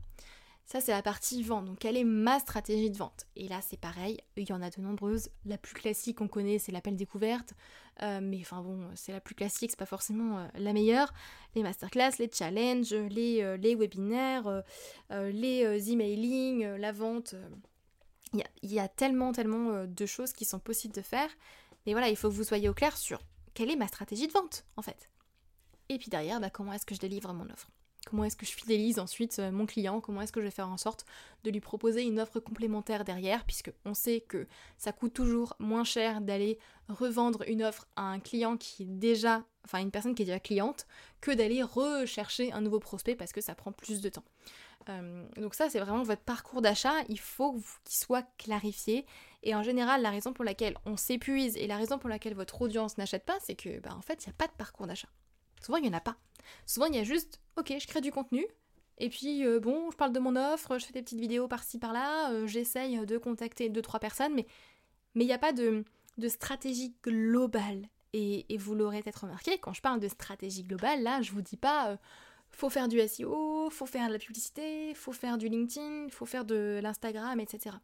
Ça, 0.65 0.81
c'est 0.81 0.93
la 0.93 1.03
partie 1.03 1.43
vente. 1.43 1.65
Donc, 1.65 1.77
quelle 1.77 1.95
est 1.95 2.03
ma 2.03 2.39
stratégie 2.39 2.89
de 2.89 2.97
vente? 2.97 3.27
Et 3.35 3.47
là, 3.47 3.59
c'est 3.61 3.79
pareil, 3.79 4.19
il 4.35 4.49
y 4.49 4.53
en 4.53 4.63
a 4.63 4.71
de 4.71 4.81
nombreuses. 4.81 5.29
La 5.45 5.59
plus 5.59 5.75
classique 5.75 6.17
qu'on 6.17 6.27
connaît, 6.27 6.57
c'est 6.57 6.71
l'appel 6.71 6.95
découverte. 6.95 7.53
Euh, 8.01 8.19
mais 8.21 8.39
enfin 8.41 8.61
bon, 8.63 8.89
c'est 8.95 9.11
la 9.11 9.21
plus 9.21 9.35
classique, 9.35 9.69
c'est 9.69 9.79
pas 9.79 9.85
forcément 9.85 10.39
euh, 10.39 10.47
la 10.55 10.73
meilleure. 10.73 11.13
Les 11.53 11.61
masterclass, 11.61 12.13
les 12.17 12.31
challenges, 12.33 12.93
les, 12.93 13.57
les 13.57 13.75
webinaires, 13.75 14.63
les 15.11 15.91
emailing, 15.91 16.65
la 16.65 16.91
vente. 16.91 17.35
Il 18.33 18.71
y, 18.73 18.79
a 18.79 18.87
tellement, 18.89 19.31
tellement 19.31 19.85
de 19.85 20.05
choses 20.05 20.33
qui 20.33 20.43
sont 20.43 20.59
possibles 20.59 20.93
de 20.93 21.01
faire. 21.01 21.29
Mais 21.85 21.93
voilà, 21.93 22.09
il 22.09 22.15
faut 22.15 22.29
que 22.29 22.33
vous 22.33 22.43
soyez 22.43 22.69
au 22.69 22.73
clair 22.73 22.97
sur 22.97 23.19
quelle 23.53 23.71
est 23.71 23.75
ma 23.75 23.87
stratégie 23.87 24.27
de 24.27 24.33
vente, 24.33 24.65
en 24.75 24.81
fait. 24.81 25.09
Et 25.89 25.97
puis 25.97 26.09
derrière, 26.09 26.39
bah, 26.39 26.49
comment 26.49 26.73
est-ce 26.73 26.85
que 26.85 26.95
je 26.95 26.99
délivre 26.99 27.33
mon 27.33 27.49
offre? 27.49 27.69
Comment 28.05 28.23
est-ce 28.23 28.35
que 28.35 28.45
je 28.45 28.51
fidélise 28.51 28.99
ensuite 28.99 29.39
euh, 29.39 29.51
mon 29.51 29.65
client? 29.65 29.99
Comment 29.99 30.21
est-ce 30.21 30.31
que 30.31 30.39
je 30.39 30.45
vais 30.45 30.51
faire 30.51 30.69
en 30.69 30.77
sorte 30.77 31.05
de 31.43 31.49
lui 31.49 31.59
proposer 31.59 32.03
une 32.03 32.19
offre 32.19 32.39
complémentaire 32.39 33.03
derrière? 33.03 33.43
Puisque 33.45 33.71
on 33.83 33.95
sait 33.95 34.21
que 34.21 34.47
ça 34.77 34.91
coûte 34.91 35.13
toujours 35.13 35.55
moins 35.59 35.83
cher 35.83 36.21
d'aller 36.21 36.59
revendre 36.87 37.43
une 37.47 37.63
offre 37.63 37.87
à 37.95 38.03
un 38.03 38.19
client 38.19 38.57
qui 38.57 38.83
est 38.83 38.87
déjà, 38.87 39.43
enfin 39.65 39.79
une 39.79 39.89
personne 39.89 40.13
qui 40.13 40.21
est 40.21 40.25
déjà 40.25 40.39
cliente, 40.39 40.85
que 41.19 41.31
d'aller 41.31 41.63
rechercher 41.63 42.51
un 42.51 42.61
nouveau 42.61 42.79
prospect 42.79 43.15
parce 43.15 43.31
que 43.31 43.41
ça 43.41 43.55
prend 43.55 43.71
plus 43.71 44.01
de 44.01 44.09
temps. 44.09 44.25
Euh, 44.89 45.27
donc 45.37 45.55
ça, 45.55 45.69
c'est 45.69 45.79
vraiment 45.79 46.03
votre 46.03 46.21
parcours 46.21 46.61
d'achat. 46.61 46.93
Il 47.09 47.19
faut 47.19 47.53
qu'il 47.53 47.97
soit 47.97 48.27
clarifié. 48.37 49.05
Et 49.45 49.55
en 49.55 49.63
général, 49.63 50.01
la 50.01 50.09
raison 50.09 50.33
pour 50.33 50.43
laquelle 50.43 50.75
on 50.85 50.97
s'épuise 50.97 51.55
et 51.55 51.67
la 51.67 51.77
raison 51.77 51.97
pour 51.97 52.09
laquelle 52.09 52.33
votre 52.33 52.61
audience 52.61 52.97
n'achète 52.97 53.25
pas, 53.25 53.37
c'est 53.41 53.55
que, 53.55 53.79
bah, 53.79 53.95
en 53.95 54.01
fait, 54.01 54.25
il 54.25 54.29
n'y 54.29 54.33
a 54.33 54.37
pas 54.37 54.47
de 54.47 54.53
parcours 54.57 54.87
d'achat. 54.87 55.07
Souvent, 55.61 55.77
il 55.77 55.83
n'y 55.83 55.89
en 55.89 55.97
a 55.97 56.01
pas. 56.01 56.17
Souvent, 56.65 56.87
il 56.87 56.95
y 56.95 56.99
a 56.99 57.03
juste, 57.03 57.39
ok, 57.55 57.73
je 57.79 57.87
crée 57.87 58.01
du 58.01 58.11
contenu, 58.11 58.45
et 58.97 59.09
puis, 59.09 59.45
euh, 59.45 59.59
bon, 59.59 59.91
je 59.91 59.97
parle 59.97 60.13
de 60.13 60.19
mon 60.19 60.35
offre, 60.35 60.77
je 60.77 60.85
fais 60.85 60.93
des 60.93 61.01
petites 61.01 61.19
vidéos 61.19 61.47
par-ci 61.47 61.79
par-là, 61.79 62.31
euh, 62.31 62.47
j'essaye 62.47 63.05
de 63.05 63.17
contacter 63.17 63.69
deux, 63.69 63.81
trois 63.81 63.99
personnes, 63.99 64.33
mais 64.35 64.45
il 65.15 65.25
n'y 65.25 65.33
a 65.33 65.37
pas 65.37 65.53
de, 65.53 65.83
stratégie 66.27 66.95
globale. 67.03 67.87
Et, 68.13 68.45
vous 68.57 68.75
l'aurez 68.75 69.01
peut-être 69.03 69.23
remarqué, 69.23 69.57
quand 69.57 69.73
je 69.73 69.81
parle 69.81 69.99
de 69.99 70.07
stratégie 70.07 70.63
globale, 70.63 71.03
là, 71.03 71.21
je 71.21 71.33
vous 71.33 71.41
dis 71.41 71.57
pas, 71.57 71.89
euh, 71.89 71.97
faut 72.51 72.69
faire 72.69 72.87
du 72.87 73.05
SEO, 73.05 73.69
faut 73.69 73.85
faire 73.85 74.07
de 74.07 74.13
la 74.13 74.19
publicité, 74.19 74.93
faut 74.95 75.11
faire 75.11 75.37
du 75.37 75.49
LinkedIn, 75.49 76.07
faut 76.09 76.25
faire 76.25 76.45
de 76.45 76.79
l'Instagram, 76.81 77.39
etc. 77.41 77.75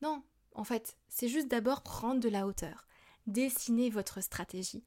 Non, 0.00 0.22
en 0.54 0.64
fait, 0.64 0.96
c'est 1.08 1.28
juste 1.28 1.48
d'abord 1.48 1.82
prendre 1.82 2.20
de 2.20 2.28
la 2.28 2.46
hauteur, 2.46 2.86
dessiner 3.26 3.90
votre 3.90 4.22
stratégie. 4.22 4.84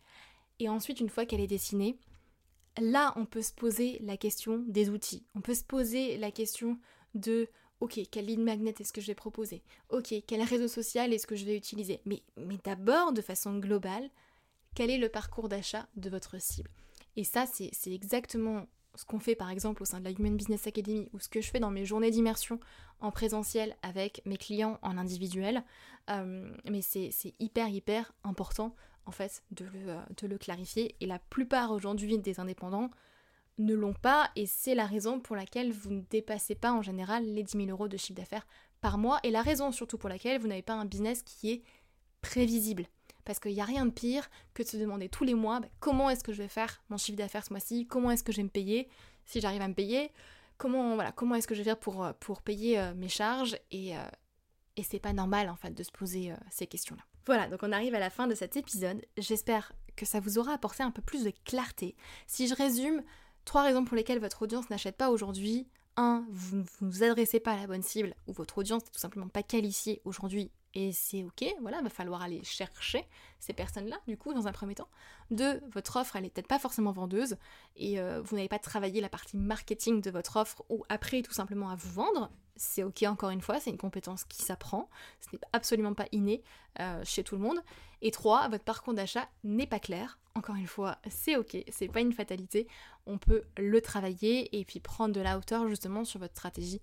Et 0.59 0.69
ensuite, 0.69 0.99
une 0.99 1.09
fois 1.09 1.25
qu'elle 1.25 1.41
est 1.41 1.47
dessinée, 1.47 1.97
là, 2.79 3.13
on 3.15 3.25
peut 3.25 3.41
se 3.41 3.53
poser 3.53 3.99
la 3.99 4.17
question 4.17 4.63
des 4.67 4.89
outils. 4.89 5.25
On 5.35 5.41
peut 5.41 5.55
se 5.55 5.63
poser 5.63 6.17
la 6.17 6.31
question 6.31 6.79
de 7.15 7.49
ok, 7.79 7.99
quelle 8.11 8.27
ligne 8.27 8.43
magnet 8.43 8.75
est-ce 8.79 8.93
que 8.93 9.01
je 9.01 9.07
vais 9.07 9.15
proposer? 9.15 9.63
Ok, 9.89 10.13
quel 10.27 10.41
réseau 10.43 10.67
social 10.67 11.11
est-ce 11.13 11.27
que 11.27 11.35
je 11.35 11.45
vais 11.45 11.57
utiliser? 11.57 11.99
Mais, 12.05 12.21
mais 12.37 12.57
d'abord, 12.63 13.11
de 13.11 13.21
façon 13.21 13.57
globale, 13.57 14.09
quel 14.75 14.89
est 14.89 14.97
le 14.97 15.09
parcours 15.09 15.49
d'achat 15.49 15.87
de 15.95 16.09
votre 16.09 16.39
cible? 16.39 16.69
Et 17.17 17.23
ça, 17.23 17.45
c'est 17.45 17.91
exactement 17.91 18.67
ce 18.95 19.05
qu'on 19.05 19.19
fait 19.19 19.35
par 19.35 19.49
exemple 19.49 19.81
au 19.81 19.85
sein 19.85 19.99
de 19.99 20.05
la 20.05 20.11
Human 20.11 20.35
Business 20.35 20.67
Academy 20.67 21.09
ou 21.13 21.19
ce 21.19 21.29
que 21.29 21.41
je 21.41 21.49
fais 21.49 21.59
dans 21.59 21.71
mes 21.71 21.85
journées 21.85 22.11
d'immersion 22.11 22.59
en 22.99 23.11
présentiel 23.11 23.75
avec 23.81 24.21
mes 24.25 24.37
clients 24.37 24.79
en 24.81 24.97
individuel. 24.97 25.63
Euh, 26.09 26.51
mais 26.69 26.81
c'est 26.81 27.11
hyper, 27.39 27.69
hyper 27.69 28.13
important 28.23 28.75
en 29.05 29.11
fait 29.11 29.43
de 29.51 29.65
le, 29.65 29.89
euh, 29.89 29.99
de 30.21 30.27
le 30.27 30.37
clarifier. 30.37 30.95
Et 30.99 31.05
la 31.05 31.19
plupart 31.19 31.71
aujourd'hui 31.71 32.17
des 32.17 32.39
indépendants 32.39 32.91
ne 33.57 33.73
l'ont 33.73 33.93
pas 33.93 34.29
et 34.35 34.45
c'est 34.45 34.75
la 34.75 34.85
raison 34.85 35.19
pour 35.19 35.35
laquelle 35.35 35.71
vous 35.71 35.91
ne 35.91 36.01
dépassez 36.01 36.55
pas 36.55 36.71
en 36.71 36.81
général 36.81 37.25
les 37.25 37.43
10 37.43 37.65
000 37.65 37.69
euros 37.69 37.87
de 37.87 37.97
chiffre 37.97 38.19
d'affaires 38.19 38.47
par 38.79 38.97
mois 38.97 39.19
et 39.23 39.31
la 39.31 39.41
raison 39.41 39.71
surtout 39.71 39.97
pour 39.97 40.09
laquelle 40.09 40.39
vous 40.39 40.47
n'avez 40.47 40.61
pas 40.61 40.73
un 40.73 40.85
business 40.85 41.21
qui 41.23 41.51
est 41.51 41.63
prévisible. 42.21 42.85
Parce 43.25 43.39
qu'il 43.39 43.53
n'y 43.53 43.61
a 43.61 43.65
rien 43.65 43.85
de 43.85 43.91
pire 43.91 44.29
que 44.53 44.63
de 44.63 44.67
se 44.67 44.77
demander 44.77 45.09
tous 45.09 45.23
les 45.23 45.33
mois 45.33 45.59
bah, 45.59 45.67
comment 45.79 46.09
est-ce 46.09 46.23
que 46.23 46.33
je 46.33 46.41
vais 46.41 46.47
faire 46.47 46.81
mon 46.89 46.97
chiffre 46.97 47.17
d'affaires 47.17 47.45
ce 47.45 47.51
mois-ci, 47.51 47.87
comment 47.87 48.11
est-ce 48.11 48.23
que 48.23 48.31
je 48.31 48.37
vais 48.37 48.43
me 48.43 48.49
payer, 48.49 48.89
si 49.25 49.41
j'arrive 49.41 49.61
à 49.61 49.67
me 49.67 49.73
payer, 49.73 50.11
comment, 50.57 50.95
voilà, 50.95 51.11
comment 51.11 51.35
est-ce 51.35 51.47
que 51.47 51.55
je 51.55 51.59
vais 51.61 51.65
faire 51.65 51.79
pour, 51.79 52.03
euh, 52.03 52.13
payer 52.43 52.79
euh, 52.79 52.93
mes 52.95 53.09
charges 53.09 53.57
et, 53.71 53.93
et 54.77 54.83
c'est 54.83 54.99
pas 54.99 55.13
normal 55.13 55.49
en 55.49 55.55
fait 55.55 55.71
de 55.71 55.83
se 55.83 55.91
poser 55.91 56.33
ces 56.49 56.67
questions-là. 56.67 57.03
Voilà, 57.25 57.47
donc 57.47 57.59
on 57.63 57.71
arrive 57.71 57.93
à 57.93 57.99
la 57.99 58.09
fin 58.09 58.27
de 58.27 58.33
cet 58.33 58.57
épisode. 58.57 59.05
J'espère 59.17 59.73
que 59.95 60.05
ça 60.05 60.19
vous 60.19 60.39
aura 60.39 60.53
apporté 60.53 60.83
un 60.83 60.91
peu 60.91 61.01
plus 61.01 61.23
de 61.23 61.31
clarté. 61.45 61.95
Si 62.25 62.47
je 62.47 62.55
résume, 62.55 63.03
trois 63.45 63.63
raisons 63.63 63.85
pour 63.85 63.95
lesquelles 63.95 64.19
votre 64.19 64.41
audience 64.41 64.69
n'achète 64.69 64.97
pas 64.97 65.09
aujourd'hui. 65.09 65.67
1. 65.97 66.25
Vous 66.29 66.57
ne 66.57 66.63
vous 66.79 67.03
adressez 67.03 67.39
pas 67.39 67.53
à 67.53 67.57
la 67.57 67.67
bonne 67.67 67.83
cible 67.83 68.15
ou 68.27 68.33
votre 68.33 68.57
audience 68.57 68.83
n'est 68.83 68.91
tout 68.91 68.99
simplement 68.99 69.27
pas 69.27 69.43
qualifiée 69.43 70.01
aujourd'hui 70.05 70.51
et 70.73 70.91
c'est 70.93 71.23
ok, 71.23 71.45
voilà, 71.61 71.81
va 71.81 71.89
falloir 71.89 72.21
aller 72.21 72.43
chercher 72.43 73.05
ces 73.39 73.53
personnes-là, 73.53 73.97
du 74.07 74.17
coup, 74.17 74.33
dans 74.33 74.47
un 74.47 74.51
premier 74.51 74.75
temps. 74.75 74.87
Deux, 75.29 75.61
votre 75.73 75.97
offre, 75.97 76.15
elle 76.15 76.25
est 76.25 76.29
peut-être 76.29 76.47
pas 76.47 76.59
forcément 76.59 76.91
vendeuse, 76.91 77.35
et 77.75 77.99
euh, 77.99 78.21
vous 78.21 78.35
n'avez 78.35 78.47
pas 78.47 78.59
travaillé 78.59 79.01
la 79.01 79.09
partie 79.09 79.37
marketing 79.37 80.01
de 80.01 80.11
votre 80.11 80.37
offre, 80.37 80.63
ou 80.69 80.83
après 80.89 81.21
tout 81.21 81.33
simplement 81.33 81.69
à 81.69 81.75
vous 81.75 81.91
vendre, 81.91 82.31
c'est 82.55 82.83
ok 82.83 83.03
encore 83.03 83.31
une 83.31 83.41
fois, 83.41 83.59
c'est 83.59 83.69
une 83.69 83.77
compétence 83.77 84.23
qui 84.23 84.41
s'apprend, 84.41 84.89
ce 85.19 85.35
n'est 85.35 85.41
absolument 85.53 85.93
pas 85.93 86.05
inné 86.11 86.43
euh, 86.79 87.01
chez 87.03 87.23
tout 87.23 87.35
le 87.35 87.41
monde. 87.41 87.59
Et 88.01 88.11
trois, 88.11 88.47
votre 88.49 88.63
parcours 88.63 88.93
d'achat 88.93 89.27
n'est 89.43 89.67
pas 89.67 89.79
clair, 89.79 90.19
encore 90.35 90.55
une 90.55 90.67
fois, 90.67 90.97
c'est 91.09 91.35
ok, 91.35 91.57
c'est 91.69 91.89
pas 91.89 91.99
une 91.99 92.13
fatalité, 92.13 92.67
on 93.05 93.17
peut 93.17 93.43
le 93.57 93.81
travailler 93.81 94.57
et 94.57 94.63
puis 94.63 94.79
prendre 94.79 95.13
de 95.13 95.21
la 95.21 95.37
hauteur 95.37 95.67
justement 95.67 96.05
sur 96.05 96.19
votre 96.19 96.33
stratégie 96.33 96.81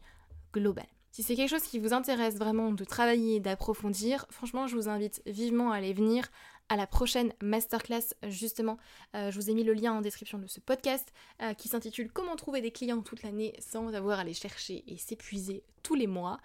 globale. 0.53 0.87
Si 1.11 1.23
c'est 1.23 1.35
quelque 1.35 1.51
chose 1.51 1.63
qui 1.63 1.79
vous 1.79 1.93
intéresse 1.93 2.37
vraiment 2.37 2.73
de 2.73 2.85
travailler, 2.85 3.41
d'approfondir, 3.41 4.27
franchement, 4.31 4.67
je 4.67 4.77
vous 4.77 4.89
invite 4.89 5.23
vivement 5.27 5.73
à 5.73 5.77
aller 5.77 5.93
venir 5.93 6.29
à 6.69 6.77
la 6.77 6.87
prochaine 6.87 7.33
masterclass 7.43 8.15
justement. 8.25 8.79
Euh, 9.15 9.31
je 9.31 9.41
vous 9.41 9.51
ai 9.51 9.55
mis 9.55 9.65
le 9.65 9.73
lien 9.73 9.93
en 9.93 10.01
description 10.01 10.39
de 10.39 10.47
ce 10.47 10.61
podcast 10.61 11.13
euh, 11.43 11.55
qui 11.55 11.69
s'intitule 11.69 12.11
Comment 12.13 12.37
trouver 12.37 12.61
des 12.61 12.71
clients 12.71 13.01
toute 13.01 13.23
l'année 13.23 13.55
sans 13.59 13.95
avoir 13.95 14.19
à 14.19 14.25
les 14.25 14.35
chercher 14.35 14.85
et 14.87 14.97
s'épuiser 14.97 15.63
tous 15.83 15.95
les 15.95 16.07
mois. 16.07 16.39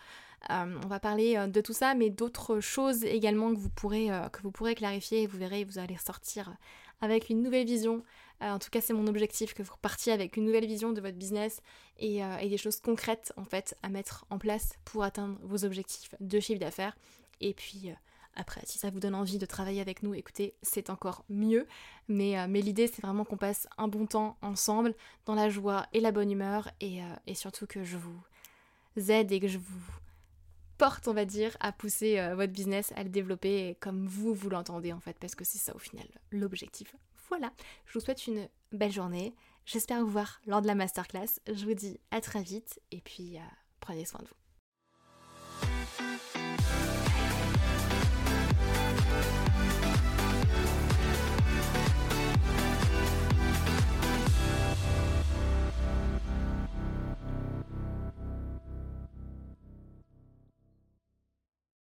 Euh, 0.49 0.79
on 0.83 0.87
va 0.87 0.99
parler 0.99 1.47
de 1.47 1.61
tout 1.61 1.73
ça, 1.73 1.93
mais 1.95 2.09
d'autres 2.09 2.59
choses 2.59 3.03
également 3.05 3.53
que 3.53 3.59
vous 3.59 3.69
pourrez, 3.69 4.09
que 4.31 4.41
vous 4.41 4.51
pourrez 4.51 4.75
clarifier. 4.75 5.25
Vous 5.25 5.37
verrez, 5.37 5.63
vous 5.63 5.79
allez 5.79 5.97
sortir 5.97 6.53
avec 7.01 7.29
une 7.29 7.41
nouvelle 7.41 7.65
vision. 7.65 8.03
Euh, 8.43 8.51
en 8.51 8.59
tout 8.59 8.69
cas, 8.69 8.81
c'est 8.81 8.93
mon 8.93 9.07
objectif 9.07 9.53
que 9.53 9.63
vous 9.63 9.73
repartiez 9.73 10.13
avec 10.13 10.37
une 10.37 10.45
nouvelle 10.45 10.67
vision 10.67 10.91
de 10.91 11.01
votre 11.01 11.17
business 11.17 11.61
et, 11.97 12.23
euh, 12.23 12.37
et, 12.37 12.49
des 12.49 12.57
choses 12.57 12.79
concrètes 12.79 13.33
en 13.37 13.45
fait 13.45 13.75
à 13.81 13.89
mettre 13.89 14.25
en 14.29 14.37
place 14.37 14.73
pour 14.85 15.03
atteindre 15.03 15.39
vos 15.43 15.65
objectifs 15.65 16.13
de 16.19 16.39
chiffre 16.39 16.59
d'affaires. 16.59 16.95
Et 17.39 17.53
puis 17.53 17.93
après, 18.35 18.61
si 18.65 18.79
ça 18.79 18.89
vous 18.89 18.99
donne 18.99 19.15
envie 19.15 19.37
de 19.37 19.45
travailler 19.45 19.81
avec 19.81 20.01
nous, 20.01 20.13
écoutez, 20.13 20.55
c'est 20.61 20.89
encore 20.89 21.23
mieux. 21.29 21.67
Mais, 22.07 22.39
euh, 22.39 22.47
l'idée, 22.47 22.87
c'est 22.87 23.01
vraiment 23.01 23.25
qu'on 23.25 23.37
passe 23.37 23.67
un 23.77 23.87
bon 23.87 24.05
temps 24.05 24.37
ensemble, 24.41 24.95
dans 25.25 25.35
la 25.35 25.49
joie 25.49 25.85
et 25.93 25.99
la 25.99 26.11
bonne 26.11 26.31
humeur, 26.31 26.69
et, 26.79 27.03
euh, 27.03 27.33
surtout 27.33 27.67
que 27.67 27.83
je 27.83 27.97
vous 27.97 29.11
aide 29.11 29.31
et 29.31 29.39
que 29.39 29.47
je 29.47 29.57
vous 29.59 29.79
porte, 30.77 31.07
on 31.07 31.13
va 31.13 31.25
dire, 31.25 31.55
à 31.59 31.71
pousser 31.71 32.19
euh, 32.19 32.35
votre 32.35 32.51
business, 32.51 32.91
à 32.95 33.03
le 33.03 33.09
développer 33.09 33.77
comme 33.79 34.07
vous, 34.07 34.33
vous 34.33 34.49
l'entendez 34.49 34.91
en 34.91 34.99
fait, 34.99 35.17
parce 35.19 35.35
que 35.35 35.43
c'est 35.43 35.59
ça 35.59 35.75
au 35.75 35.79
final 35.79 36.05
l'objectif. 36.31 36.95
Voilà, 37.35 37.51
je 37.87 37.93
vous 37.93 37.99
souhaite 37.99 38.27
une 38.27 38.47
belle 38.71 38.91
journée. 38.91 39.33
J'espère 39.65 40.01
vous 40.01 40.11
voir 40.11 40.39
lors 40.45 40.61
de 40.61 40.67
la 40.67 40.75
masterclass. 40.75 41.39
Je 41.51 41.65
vous 41.65 41.73
dis 41.73 41.99
à 42.11 42.21
très 42.21 42.43
vite, 42.43 42.79
et 42.91 43.01
puis 43.01 43.39
prenez 43.79 44.05
soin 44.05 44.19
de 44.21 44.27
vous. 44.27 44.42